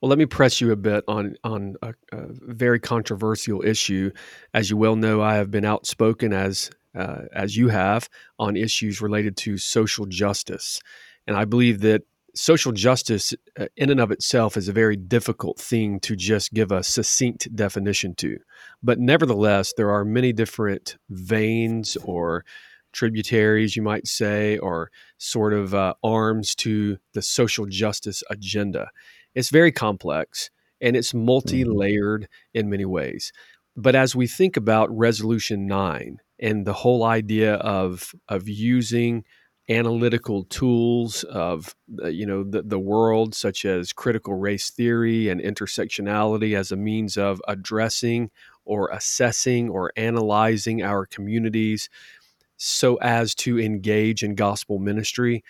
[0.00, 4.10] Well, let me press you a bit on on a, a very controversial issue.
[4.52, 9.00] As you well know, I have been outspoken as uh, as you have on issues
[9.00, 10.80] related to social justice.
[11.26, 12.02] And I believe that
[12.34, 16.72] social justice, uh, in and of itself, is a very difficult thing to just give
[16.72, 18.38] a succinct definition to.
[18.82, 22.44] But nevertheless, there are many different veins or
[22.92, 28.90] tributaries, you might say, or sort of uh, arms to the social justice agenda.
[29.34, 33.32] It's very complex and it's multi layered in many ways.
[33.76, 39.24] But as we think about Resolution 9 and the whole idea of, of using
[39.68, 45.40] analytical tools of uh, you know the, the world such as critical race theory and
[45.40, 48.30] intersectionality as a means of addressing
[48.66, 51.88] or assessing or analyzing our communities
[52.58, 55.42] so as to engage in gospel ministry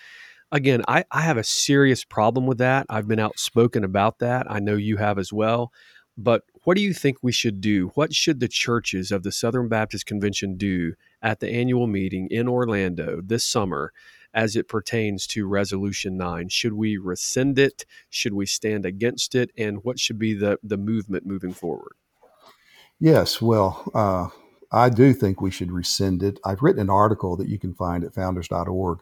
[0.53, 4.61] again I, I have a serious problem with that i've been outspoken about that i
[4.61, 5.73] know you have as well
[6.17, 7.91] but what do you think we should do?
[7.95, 12.49] What should the churches of the Southern Baptist Convention do at the annual meeting in
[12.49, 13.93] Orlando this summer
[14.33, 16.49] as it pertains to Resolution 9?
[16.49, 17.85] Should we rescind it?
[18.09, 19.51] Should we stand against it?
[19.59, 21.95] And what should be the, the movement moving forward?
[23.01, 24.29] Yes, well, uh,
[24.71, 26.39] I do think we should rescind it.
[26.45, 29.01] I've written an article that you can find at founders.org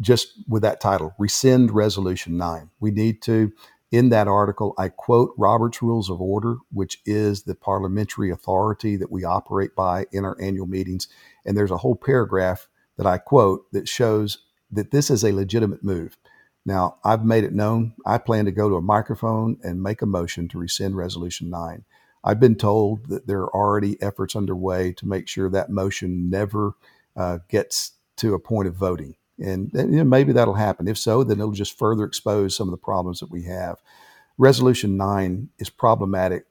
[0.00, 2.70] just with that title Rescind Resolution 9.
[2.80, 3.52] We need to
[3.92, 9.12] in that article, I quote Robert's Rules of Order, which is the parliamentary authority that
[9.12, 11.08] we operate by in our annual meetings.
[11.44, 14.38] And there's a whole paragraph that I quote that shows
[14.70, 16.16] that this is a legitimate move.
[16.64, 20.06] Now, I've made it known I plan to go to a microphone and make a
[20.06, 21.84] motion to rescind Resolution 9.
[22.24, 26.74] I've been told that there are already efforts underway to make sure that motion never
[27.14, 29.16] uh, gets to a point of voting.
[29.38, 30.88] And, you know, maybe that'll happen.
[30.88, 33.78] If so, then it'll just further expose some of the problems that we have.
[34.38, 36.46] Resolution 9 is problematic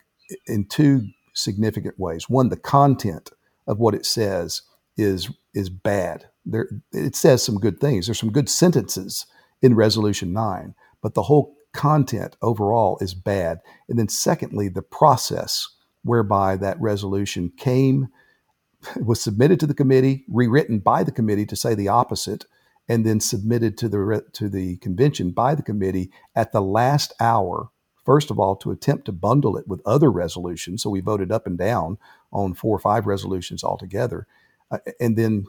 [0.48, 2.30] in two significant ways.
[2.30, 3.32] One, the content
[3.68, 4.64] of what it says
[4.98, 6.26] is is bad.
[6.46, 8.08] There, it says some good things.
[8.08, 9.26] There's some good sentences
[9.62, 13.60] in Resolution 9, but the whole content overall is bad.
[13.88, 15.68] And then, secondly, the process
[16.04, 18.08] whereby that resolution came,
[18.96, 22.46] was submitted to the committee, rewritten by the committee to say the opposite,
[22.92, 27.70] and then submitted to the to the convention by the committee at the last hour.
[28.06, 31.48] First of all, to attempt to bundle it with other resolutions, so we voted up
[31.48, 32.00] and down
[32.34, 34.28] on four or five resolutions altogether,
[34.72, 35.46] uh, and then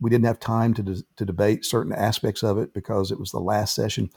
[0.00, 3.32] we didn't have time to, de- to debate certain aspects of it because it was
[3.32, 4.10] the last session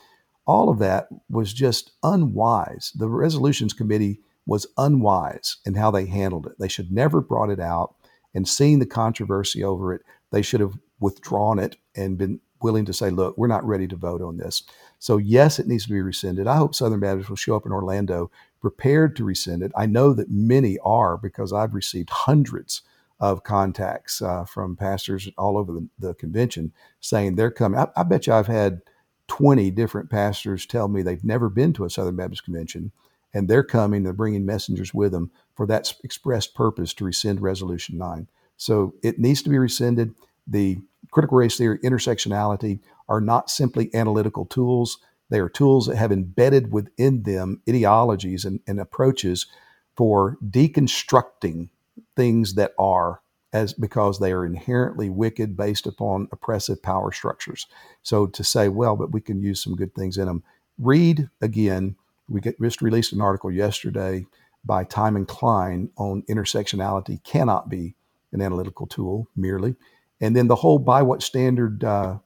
[0.47, 2.91] all of that was just unwise.
[2.95, 6.53] The resolutions committee was unwise in how they handled it.
[6.59, 7.95] They should never brought it out
[8.35, 12.93] and seeing the controversy over it, they should have withdrawn it and been willing to
[12.93, 14.63] say, look, we're not ready to vote on this.
[14.99, 16.47] So, yes, it needs to be rescinded.
[16.47, 19.71] I hope Southern Baptists will show up in Orlando prepared to rescind it.
[19.75, 22.81] I know that many are because I've received hundreds
[23.19, 27.79] of contacts uh, from pastors all over the, the, convention saying they're coming.
[27.79, 28.81] I, I bet you I've had
[29.27, 32.91] 20 different pastors tell me they've never been to a Southern Baptist convention
[33.33, 37.97] and they're coming, they're bringing messengers with them for that expressed purpose to rescind Resolution
[37.97, 38.27] 9.
[38.57, 40.15] So it needs to be rescinded.
[40.47, 40.79] The
[41.11, 44.99] critical race theory, intersectionality are not simply analytical tools.
[45.29, 49.47] They are tools that have embedded within them ideologies and, and approaches
[49.95, 51.69] for deconstructing
[52.15, 53.21] things that are
[53.53, 57.67] as because they are inherently wicked based upon oppressive power structures.
[58.03, 60.43] So to say, well, but we can use some good things in them.
[60.77, 61.95] Read again.
[62.27, 64.25] We get, just released an article yesterday
[64.65, 67.95] by Timon Cline on intersectionality cannot be
[68.33, 69.75] an analytical tool merely.
[70.21, 72.19] And then the whole by what standard uh,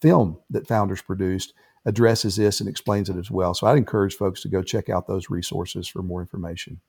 [0.00, 3.54] film that Founders produced addresses this and explains it as well.
[3.54, 6.80] So I'd encourage folks to go check out those resources for more information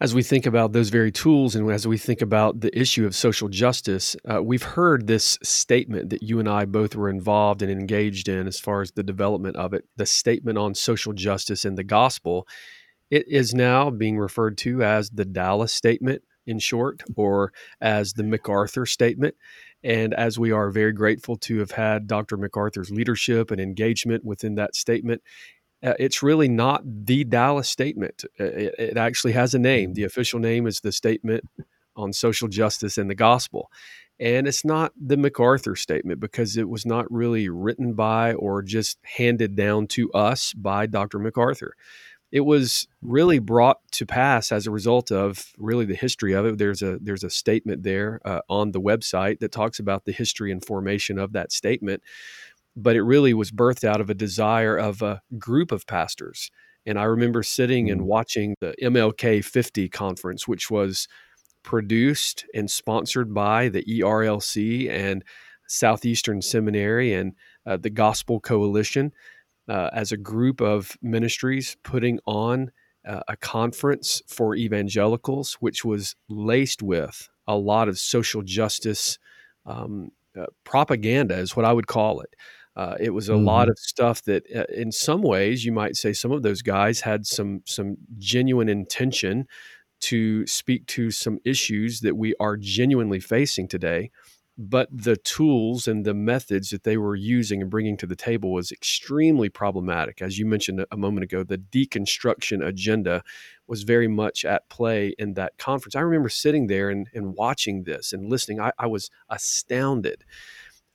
[0.00, 3.14] as we think about those very tools and as we think about the issue of
[3.14, 7.70] social justice, uh, we've heard this statement that you and I both were involved and
[7.70, 11.76] engaged in as far as the development of it the statement on social justice and
[11.76, 12.48] the gospel.
[13.10, 18.22] It is now being referred to as the Dallas Statement in short, or as the
[18.22, 19.34] MacArthur Statement.
[19.82, 22.36] And as we are very grateful to have had Dr.
[22.36, 25.22] MacArthur's leadership and engagement within that statement,
[25.82, 28.24] uh, it's really not the Dallas Statement.
[28.38, 29.94] Uh, it, it, actually has a name.
[29.94, 31.44] The official name is the Statement
[31.96, 33.70] on Social Justice and the Gospel.
[34.18, 38.98] And it's not the MacArthur Statement because it was not really written by or just
[39.02, 41.18] handed down to us by Dr.
[41.18, 41.74] MacArthur.
[42.32, 46.58] It was really brought to pass as a result of really the history of it.
[46.58, 50.52] There's a there's a statement there uh, on the website that talks about the history
[50.52, 52.02] and formation of that statement
[52.76, 56.50] but it really was birthed out of a desire of a group of pastors.
[56.86, 57.92] And I remember sitting mm.
[57.92, 61.08] and watching the MLK 50 conference, which was
[61.62, 65.24] produced and sponsored by the ERLC and
[65.68, 67.34] Southeastern Seminary and
[67.66, 69.12] uh, the Gospel Coalition
[69.70, 72.72] uh, as a group of ministries putting on
[73.06, 79.18] uh, a conference for evangelicals, which was laced with a lot of social justice
[79.66, 82.34] um, uh, propaganda, is what I would call it.
[82.74, 83.44] Uh, it was a mm-hmm.
[83.44, 87.00] lot of stuff that, uh, in some ways, you might say some of those guys
[87.00, 89.46] had some some genuine intention
[90.00, 94.10] to speak to some issues that we are genuinely facing today.
[94.62, 98.52] But the tools and the methods that they were using and bringing to the table
[98.52, 100.20] was extremely problematic.
[100.20, 103.22] As you mentioned a moment ago, the deconstruction agenda
[103.66, 105.96] was very much at play in that conference.
[105.96, 108.60] I remember sitting there and, and watching this and listening.
[108.60, 110.24] I, I was astounded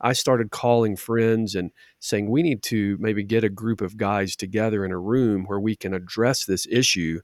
[0.02, 4.36] I started calling friends and saying, we need to maybe get a group of guys
[4.36, 7.22] together in a room where we can address this issue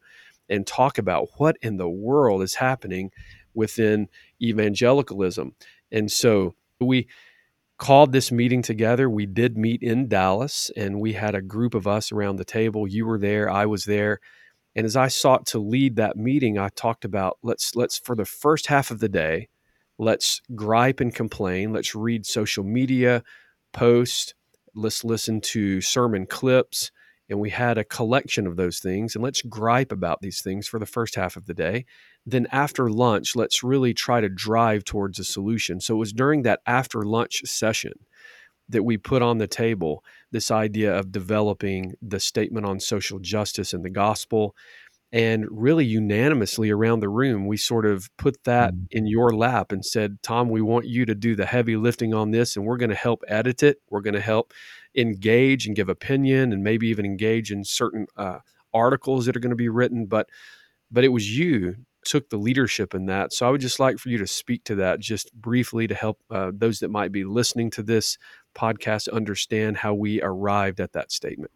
[0.50, 3.12] and talk about what in the world is happening
[3.54, 4.08] within
[4.42, 5.54] evangelicalism.
[5.92, 7.08] And so we
[7.78, 9.10] called this meeting together.
[9.10, 12.88] We did meet in Dallas and we had a group of us around the table.
[12.88, 14.20] You were there, I was there.
[14.76, 18.26] And as I sought to lead that meeting, I talked about let's let's for the
[18.26, 19.50] first half of the day,
[20.02, 21.74] Let's gripe and complain.
[21.74, 23.24] Let's read social media
[23.72, 24.34] posts.
[24.74, 26.90] Let's listen to sermon clips.
[27.32, 29.16] And we had a collection of those things.
[29.16, 31.86] And let's gripe about these things for the first half of the day.
[32.28, 35.82] Then after lunch, let's really try to drive towards a solution.
[35.82, 37.94] So it was during that after lunch session
[38.70, 43.74] that we put on the table this idea of developing the statement on social justice
[43.74, 44.56] and the gospel
[45.14, 48.86] And really unanimously around the room, we sort of put that mm-hmm.
[48.92, 52.32] in your lap and said, Tom, we want you to do the heavy lifting on
[52.32, 53.82] this, and we're going to help edit it.
[53.90, 54.54] We're going to help
[54.96, 58.40] engage and give opinion and maybe even engage in certain uh,
[58.74, 60.06] articles that are going to be written.
[60.06, 60.30] But
[60.92, 63.34] but it was you took the leadership in that.
[63.34, 66.20] So I would just like for you to speak to that just briefly to help
[66.30, 68.18] uh, those that might be listening to this
[68.56, 71.52] podcast understand how we arrived at that statement.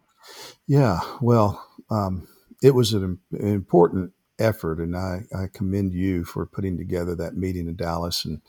[0.66, 2.26] Yeah, well, um,
[2.62, 7.36] it was an, an, important effort, and I, I, commend you for putting together that
[7.36, 8.24] meeting in Dallas.
[8.24, 8.40] And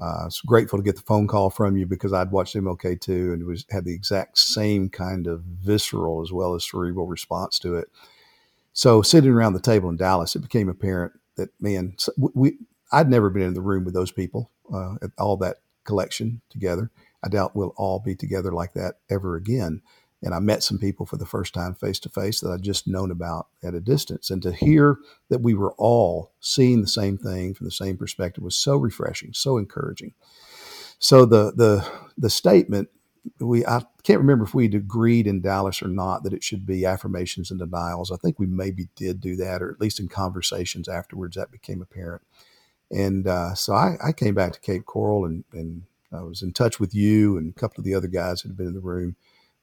[0.00, 3.32] uh, I was grateful to get the phone call from you because I'd watched MLK2
[3.32, 7.76] and was had the exact same kind of visceral as well as cerebral response to
[7.76, 7.88] it.
[8.72, 12.58] So sitting around the table in Dallas, it became apparent that man, we
[12.92, 16.90] I'd never been in the room with those people, uh, all that collection together.
[17.22, 19.82] I doubt we'll all be together like that ever again.
[20.22, 22.86] And I met some people for the first time face to face that I'd just
[22.86, 24.30] known about at a distance.
[24.30, 24.98] And to hear
[25.30, 29.32] that we were all seeing the same thing from the same perspective was so refreshing,
[29.32, 30.12] so encouraging.
[30.98, 32.90] So the the the statement
[33.38, 36.84] we I can't remember if we'd agreed in Dallas or not that it should be
[36.84, 38.10] affirmations and denials.
[38.10, 41.82] I think we maybe did do that, or at least in conversations afterwards that became
[41.82, 42.22] apparent.
[42.90, 46.52] And uh, so I, I, came back to Cape Coral and, and I was in
[46.52, 48.80] touch with you and a couple of the other guys that had been in the
[48.80, 49.14] room,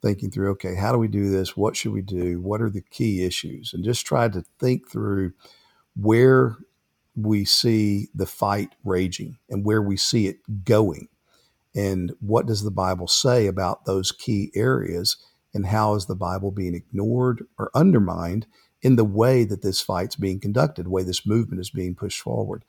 [0.08, 1.58] thinking through, okay, how do we do this?
[1.58, 2.39] What should we do?
[2.41, 3.74] What are the key issues?
[3.74, 5.34] And just try to think through
[5.95, 6.58] where
[7.16, 11.08] we see the fight raging and where we see it going
[11.78, 15.18] and what does the Bible say about those key areas?
[15.53, 18.47] And how is the Bible being ignored or undermined
[18.82, 22.22] in the way that this fight's being conducted, the way this movement is being pushed
[22.22, 22.66] forward?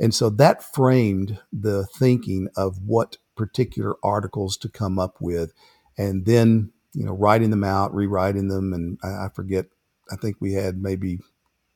[0.00, 5.52] And so that framed the thinking of what particular articles to come up with.
[5.98, 8.72] And then, you know, writing them out, rewriting them.
[8.72, 9.66] And I, I forget,
[10.10, 11.20] I think we had maybe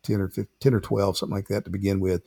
[0.03, 2.23] 10 or 15, 10 or 12, something like that to begin with,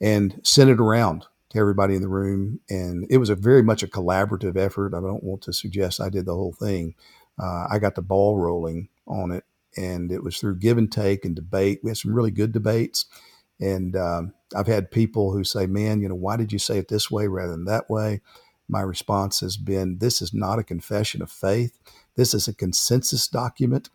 [0.00, 2.60] and sent it around to everybody in the room.
[2.70, 4.94] And it was a very much a collaborative effort.
[4.94, 6.94] I don't want to suggest I did the whole thing.
[7.38, 9.44] Uh, I got the ball rolling on it,
[9.76, 11.80] and it was through give and take and debate.
[11.82, 13.04] We had some really good debates.
[13.60, 16.88] And um, I've had people who say, man, you know, why did you say it
[16.88, 18.22] this way rather than that way?
[18.72, 21.78] My response has been, this is not a confession of faith.
[22.16, 23.90] This is a consensus document.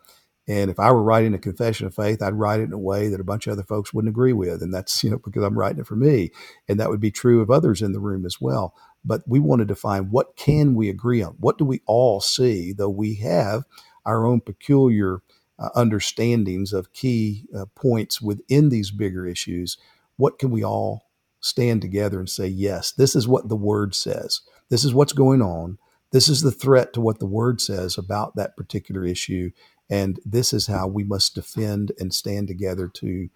[0.47, 3.07] And if I were writing a confession of faith, I'd write it in a way
[3.09, 4.61] that a bunch of other folks wouldn't agree with.
[4.61, 6.29] And that's, you know, because I'm writing it for me.
[6.69, 8.75] And that would be true of others in the room as well.
[9.03, 11.37] But we wanted to find what can we agree on?
[11.39, 13.63] What do we all see, though we have
[14.05, 15.23] our own peculiar
[15.57, 19.77] uh, understandings of key uh, points within these bigger issues?
[20.17, 21.07] What can we all
[21.39, 24.41] stand together and say, yes, this is what the word says.
[24.69, 25.77] This is what's going on.
[26.11, 29.51] This is the threat to what the word says about that particular issue
[29.89, 33.29] and this is how we must defend and stand together to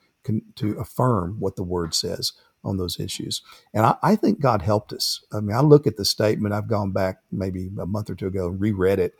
[0.55, 3.41] to affirm what the word says on those issues.
[3.73, 5.25] And I, I, think God helped us.
[5.33, 6.53] I mean, I look at the statement.
[6.53, 9.15] I've gone back maybe a month or two ago and reread it.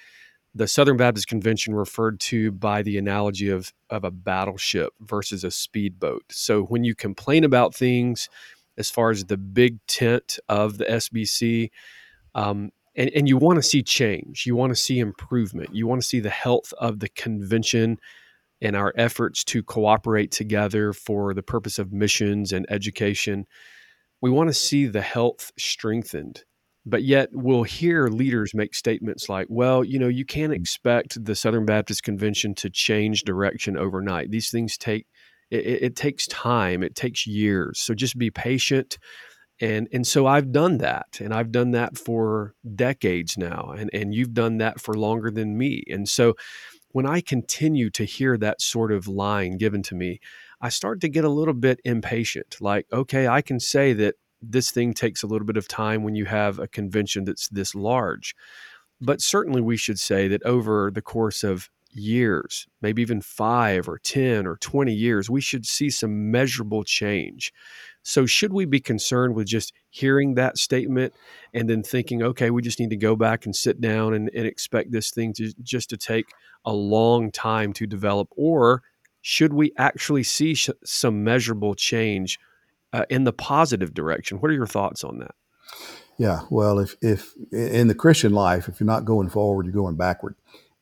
[0.54, 5.52] the Southern Baptist Convention referred to by the analogy of, of a battleship versus a
[5.52, 6.24] speedboat.
[6.32, 8.30] So when you complain about things
[8.78, 11.72] as far as the big tent of the SBC,
[12.36, 16.02] um, and, and you want to see change you want to see improvement you want
[16.02, 17.98] to see the health of the convention
[18.62, 23.46] and our efforts to cooperate together for the purpose of missions and education.
[24.22, 26.44] We want to see the health strengthened
[26.88, 30.56] but yet we'll hear leaders make statements like well you know you can't mm.
[30.56, 34.30] expect the southern baptist convention to change direction overnight.
[34.30, 35.08] These things take
[35.50, 37.80] it, it takes time it takes years.
[37.80, 38.98] So just be patient
[39.62, 44.14] And and so I've done that, and I've done that for decades now, and and
[44.14, 45.84] you've done that for longer than me.
[45.90, 46.36] And so
[46.92, 50.20] when I continue to hear that sort of line given to me,
[50.62, 52.58] I start to get a little bit impatient.
[52.62, 56.16] Like, okay, I can say that this thing takes a little bit of time when
[56.16, 58.36] you have a convention that's this large.
[59.02, 63.98] But certainly we should say that over the course of years, maybe even five or
[64.00, 67.52] 10 or 20 years, we should see some measurable change.
[68.08, 71.16] So, should we be concerned with just hearing that statement
[71.56, 74.46] and then thinking, okay, we just need to go back and sit down and, and
[74.46, 76.28] expect this thing to just to take
[76.64, 78.30] a long time to develop?
[78.38, 78.84] Or
[79.22, 82.40] should we actually see sh- some measurable change
[82.94, 84.38] uh, in the positive direction?
[84.38, 85.34] What are your thoughts on that?
[86.20, 89.96] Yeah, well, if if in the Christian life, if you're not going forward, you're going
[89.96, 90.36] backward.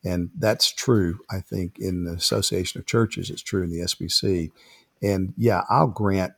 [0.04, 3.30] And that's true, I think, in the Association of Churches.
[3.30, 4.52] It's true in the SBC.
[5.04, 6.34] And yeah, I'll grant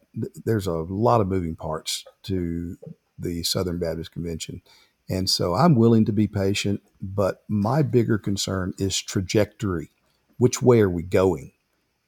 [0.45, 2.77] there's a lot of moving parts to
[3.17, 4.61] the Southern Baptist Convention.
[5.09, 9.91] And so I'm willing to be patient, but my bigger concern is trajectory.
[10.37, 11.51] Which way are we going?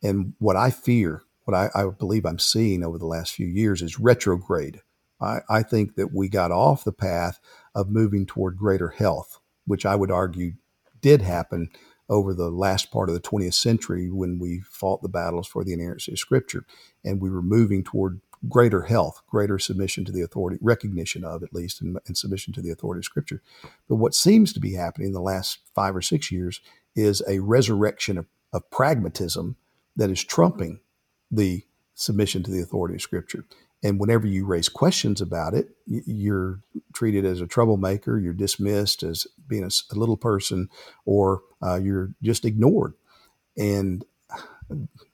[0.01, 3.81] And what I fear, what I, I believe I'm seeing over the last few years
[3.81, 4.81] is retrograde.
[5.21, 7.39] I, I think that we got off the path
[7.75, 10.53] of moving toward greater health, which I would argue
[11.01, 11.69] did happen
[12.09, 15.73] over the last part of the 20th century when we fought the battles for the
[15.73, 16.65] inerrancy of Scripture.
[17.03, 21.53] And we were moving toward greater health, greater submission to the authority, recognition of at
[21.53, 23.41] least, and, and, submission to the authority of Scripture.
[23.89, 26.61] But what seems to be happening in the last five or six years
[26.95, 29.55] is a resurrection of, of pragmatism
[29.95, 30.79] that is trumping
[31.31, 31.63] the
[31.95, 33.45] submission to the authority of Scripture.
[33.83, 36.61] And whenever you raise questions about it, you're
[36.93, 40.69] treated as a troublemaker, you're dismissed as being a, little person,
[41.05, 42.93] or uh, you're just ignored.
[43.55, 44.03] And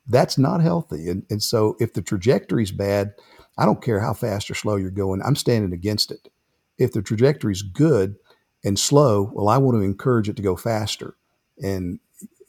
[0.08, 1.10] that's not healthy.
[1.10, 3.14] And, and so if the trajectory is bad,
[3.58, 6.30] I don't care how fast or slow you're going, I'm standing against it.
[6.78, 8.16] If the trajectory is good
[8.64, 11.16] and slow, well, I want to encourage it to go faster.
[11.62, 12.00] And,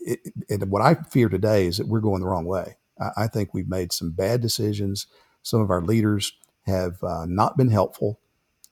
[0.01, 2.77] it, and what I fear today is that we're going the wrong way.
[3.01, 5.07] I, I think we've made some bad decisions
[5.45, 6.33] some of our leaders
[6.67, 8.19] have uh, not been helpful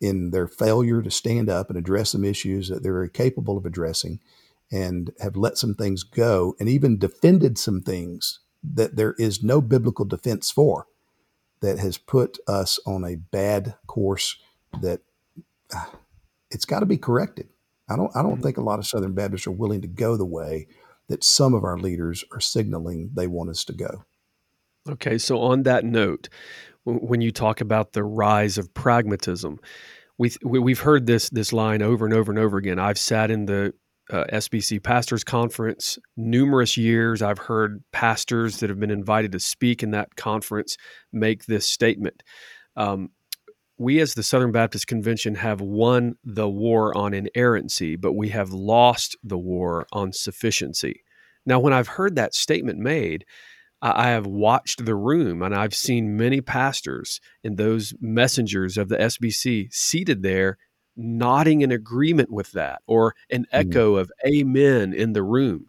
[0.00, 4.18] in their failure to stand up and address some issues that they're capable of addressing
[4.72, 9.60] and have let some things go and even defended some things that there is no
[9.60, 10.86] biblical defense for
[11.60, 14.36] that has put us on a bad course
[14.80, 15.00] that
[15.74, 15.84] uh,
[16.50, 17.48] it's got to be corrected.
[17.88, 20.24] I don't I don't think a lot of Southern Baptists are willing to go the
[20.24, 20.66] way
[21.08, 24.04] that some of our leaders are signaling they want us to go.
[24.88, 26.28] Okay, so on that note,
[26.84, 29.58] when you talk about the rise of pragmatism,
[30.18, 32.78] we we've heard this this line over and over and over again.
[32.78, 33.72] I've sat in the
[34.10, 37.22] uh, SBC Pastors Conference numerous years.
[37.22, 40.76] I've heard pastors that have been invited to speak in that conference
[41.12, 42.22] make this statement.
[42.76, 43.10] Um,
[43.78, 48.52] we, as the Southern Baptist Convention, have won the war on inerrancy, but we have
[48.52, 51.02] lost the war on sufficiency.
[51.46, 53.24] Now, when I've heard that statement made,
[53.82, 58.96] I have watched the room and I've seen many pastors and those messengers of the
[58.96, 60.56] SBC seated there
[60.96, 63.70] nodding in agreement with that or an mm-hmm.
[63.70, 65.66] echo of amen in the room.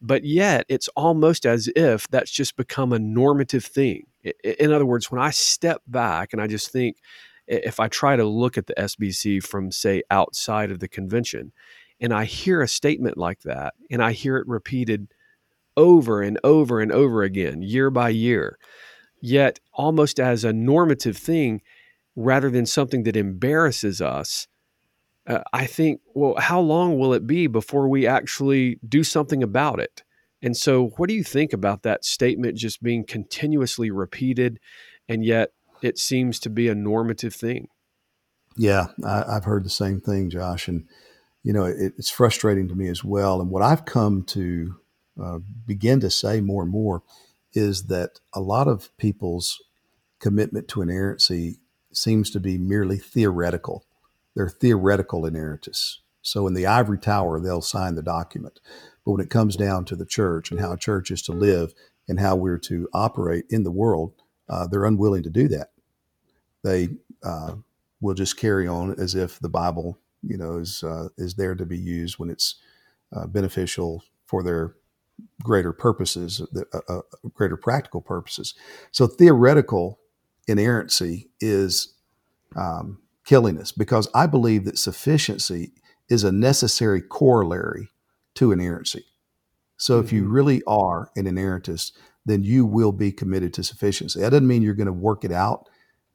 [0.00, 4.06] But yet it's almost as if that's just become a normative thing.
[4.44, 6.98] In other words, when I step back and I just think,
[7.48, 11.52] if I try to look at the SBC from, say, outside of the convention,
[11.98, 15.08] and I hear a statement like that, and I hear it repeated
[15.78, 18.58] over and over and over again, year by year,
[19.22, 21.62] yet almost as a normative thing
[22.16, 24.48] rather than something that embarrasses us.
[25.26, 29.78] Uh, I think, well, how long will it be before we actually do something about
[29.78, 30.02] it?
[30.42, 34.58] And so, what do you think about that statement just being continuously repeated,
[35.08, 35.50] and yet
[35.82, 37.68] it seems to be a normative thing?
[38.56, 40.86] Yeah, I, have heard the same thing, Josh, and
[41.42, 43.40] you know it, it's frustrating to me as well.
[43.40, 44.76] And what I've come to
[45.22, 47.02] uh, begin to say more and more
[47.52, 49.62] is that a lot of people's
[50.20, 51.60] commitment to inerrancy
[51.92, 53.84] seems to be merely theoretical.
[54.34, 55.96] They're theoretical inerrantists.
[56.22, 58.60] So in the ivory tower, they'll sign the document.
[59.04, 61.72] But when it comes down to the church and how a church is to live
[62.06, 64.12] and how we're to operate in the world,
[64.48, 65.70] uh, they're unwilling to do that.
[66.62, 66.90] They
[67.22, 67.54] uh,
[68.00, 71.64] will just carry on as if the Bible, you know, is uh, is there to
[71.64, 72.56] be used when it's
[73.14, 74.74] uh, beneficial for their
[75.42, 76.42] greater purposes,
[76.72, 77.00] uh, uh,
[77.34, 78.54] greater practical purposes.
[78.90, 79.98] So theoretical
[80.46, 81.94] inerrancy is
[82.56, 85.72] um, killing us because I believe that sufficiency
[86.08, 87.88] is a necessary corollary
[88.34, 89.04] to inerrancy.
[89.76, 90.32] So if you mm-hmm.
[90.32, 91.92] really are an inerrantist,
[92.26, 94.20] then you will be committed to sufficiency.
[94.20, 95.68] That doesn't mean you're going to work it out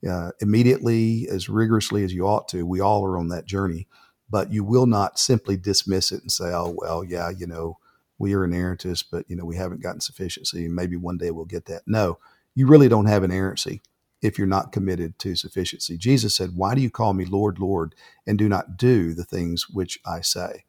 [0.07, 2.65] uh, immediately as rigorously as you ought to.
[2.65, 3.87] We all are on that journey,
[4.29, 7.77] but you will not simply dismiss it and say, "Oh well, yeah, you know,
[8.17, 11.45] we are inerrantists, but you know, we haven't gotten sufficiency, and maybe one day we'll
[11.45, 12.19] get that." No,
[12.55, 13.81] you really don't have inerrancy
[14.21, 15.97] if you're not committed to sufficiency.
[15.97, 17.95] Jesus said, "Why do you call me Lord, Lord,
[18.25, 20.65] and do not do the things which I say?"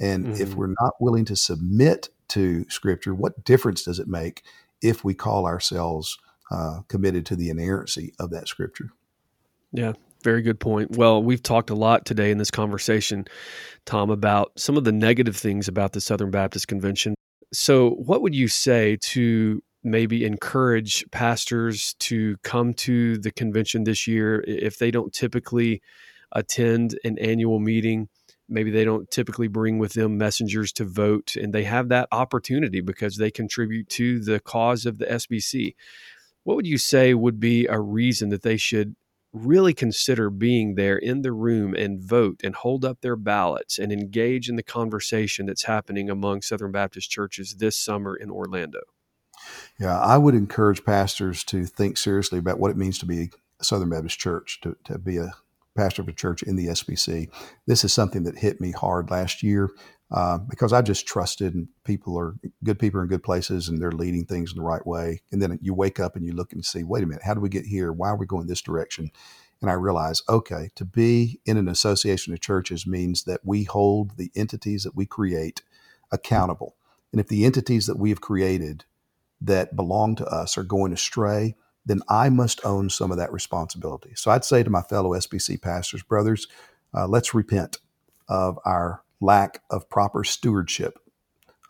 [0.00, 0.42] And mm-hmm.
[0.42, 4.42] if we're not willing to submit to Scripture, what difference does it make
[4.80, 6.18] if we call ourselves
[6.50, 8.90] uh, committed to the inerrancy of that Scripture?
[9.72, 10.96] Yeah, very good point.
[10.96, 13.26] Well, we've talked a lot today in this conversation,
[13.84, 17.14] Tom, about some of the negative things about the Southern Baptist Convention.
[17.52, 24.06] So, what would you say to maybe encourage pastors to come to the convention this
[24.06, 25.80] year if they don't typically
[26.32, 28.08] attend an annual meeting?
[28.48, 32.80] maybe they don't typically bring with them messengers to vote and they have that opportunity
[32.80, 35.74] because they contribute to the cause of the SBC.
[36.44, 38.96] What would you say would be a reason that they should
[39.32, 43.92] really consider being there in the room and vote and hold up their ballots and
[43.92, 48.80] engage in the conversation that's happening among Southern Baptist churches this summer in Orlando?
[49.78, 53.64] Yeah, I would encourage pastors to think seriously about what it means to be a
[53.64, 55.34] Southern Baptist church, to, to be a
[55.76, 57.28] pastor of a church in the SBC.
[57.66, 59.70] This is something that hit me hard last year
[60.10, 62.34] uh, because I just trusted and people are
[62.64, 65.20] good people are in good places and they're leading things in the right way.
[65.30, 67.40] And then you wake up and you look and see, wait a minute, how do
[67.40, 67.92] we get here?
[67.92, 69.10] Why are we going this direction?
[69.60, 74.16] And I realize, okay, to be in an association of churches means that we hold
[74.16, 75.62] the entities that we create
[76.10, 76.76] accountable.
[77.12, 78.84] And if the entities that we have created
[79.40, 81.54] that belong to us are going astray,
[81.84, 84.12] then I must own some of that responsibility.
[84.14, 86.46] So I'd say to my fellow SBC pastors, brothers,
[86.94, 87.78] uh, let's repent
[88.28, 90.98] of our lack of proper stewardship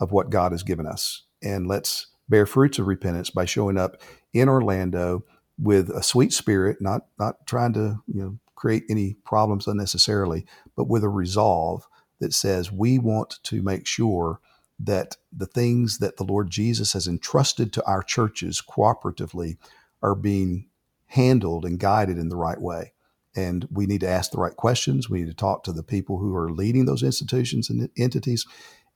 [0.01, 1.25] of what God has given us.
[1.43, 4.01] And let's bear fruits of repentance by showing up
[4.33, 5.25] in Orlando
[5.59, 10.47] with a sweet spirit, not not trying to you know create any problems unnecessarily,
[10.77, 11.87] but with a resolve
[12.21, 14.41] that says we want to make sure
[14.81, 19.57] that the things that the Lord Jesus has entrusted to our churches cooperatively
[20.03, 20.69] are being
[21.07, 22.93] handled and guided in the right way.
[23.37, 25.09] And we need to ask the right questions.
[25.09, 28.47] We need to talk to the people who are leading those institutions and entities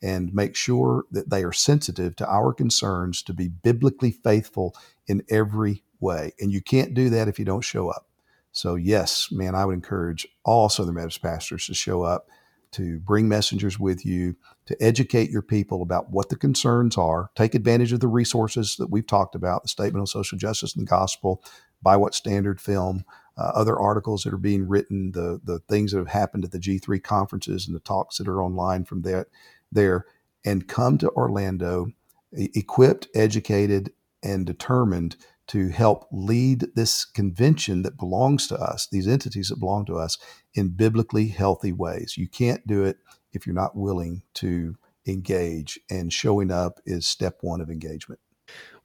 [0.02, 4.74] and make sure that they are sensitive to our concerns to be biblically faithful
[5.06, 6.32] in every way.
[6.40, 8.08] And you can't do that if you don't show up.
[8.50, 12.28] So, yes, man, I would encourage all Southern Baptist pastors to show up,
[12.72, 14.34] to bring messengers with you,
[14.66, 18.90] to educate your people about what the concerns are, take advantage of the resources that
[18.90, 21.42] we've talked about the Statement on Social Justice and the Gospel,
[21.80, 23.04] by what standard film,
[23.36, 26.58] uh, other articles that are being written, the, the things that have happened at the
[26.58, 29.28] G3 conferences and the talks that are online from that,
[29.70, 30.06] there,
[30.44, 31.92] and come to Orlando
[32.32, 35.16] equipped, educated, and determined
[35.48, 40.16] to help lead this convention that belongs to us, these entities that belong to us,
[40.54, 42.16] in biblically healthy ways.
[42.16, 42.98] You can't do it
[43.32, 44.76] if you're not willing to
[45.06, 48.20] engage, and showing up is step one of engagement.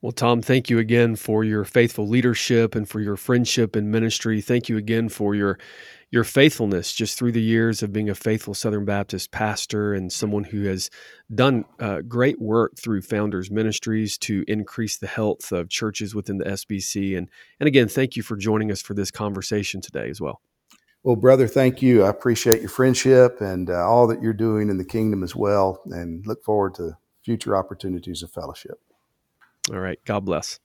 [0.02, 4.42] Well, Tom, thank you again for your faithful leadership and for your friendship and ministry.
[4.42, 5.58] Thank you again for your
[6.12, 10.46] your faithfulness just through the years of being a faithful Southern Baptist pastor and someone
[10.46, 10.90] who has
[11.34, 16.46] done uh, great work through Founders Ministries to increase the health of churches within the
[16.46, 17.18] SBC.
[17.18, 17.28] And
[17.60, 20.42] and again, thank you for joining us for this conversation today as well.
[21.02, 22.04] Well, brother, thank you.
[22.04, 25.82] I appreciate your friendship and uh, all that you're doing in the kingdom as well,
[25.86, 28.80] and look forward to future opportunities of fellowship.
[29.72, 30.00] All right.
[30.06, 30.60] God bless.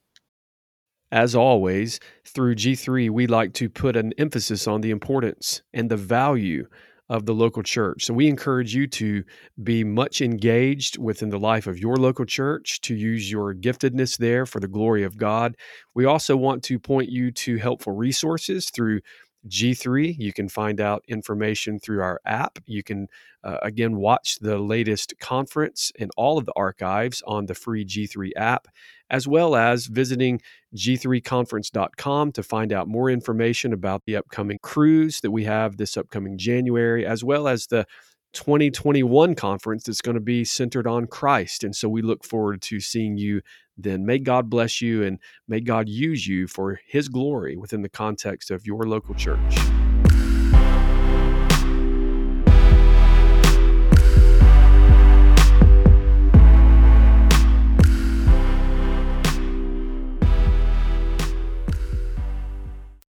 [1.11, 5.96] As always, through G3, we like to put an emphasis on the importance and the
[5.96, 6.66] value
[7.11, 8.07] of the local church.
[8.07, 9.22] So we encourage you to
[9.62, 14.46] be much engaged within the life of your local church, to use your giftedness there
[14.46, 15.55] for the glory of God.
[15.94, 19.00] We also want to point you to helpful resources through
[19.49, 20.16] G3.
[20.18, 22.59] You can find out information through our app.
[22.66, 23.09] You can,
[23.43, 28.30] uh, again, watch the latest conference and all of the archives on the free G3
[28.36, 28.68] app,
[29.11, 30.40] as well as visiting
[30.76, 36.38] g3conference.com to find out more information about the upcoming cruise that we have this upcoming
[36.38, 37.86] January, as well as the
[38.32, 41.64] 2021 conference that's going to be centered on Christ.
[41.64, 43.42] And so we look forward to seeing you
[43.76, 44.06] then.
[44.06, 45.18] May God bless you and
[45.48, 49.91] may God use you for his glory within the context of your local church.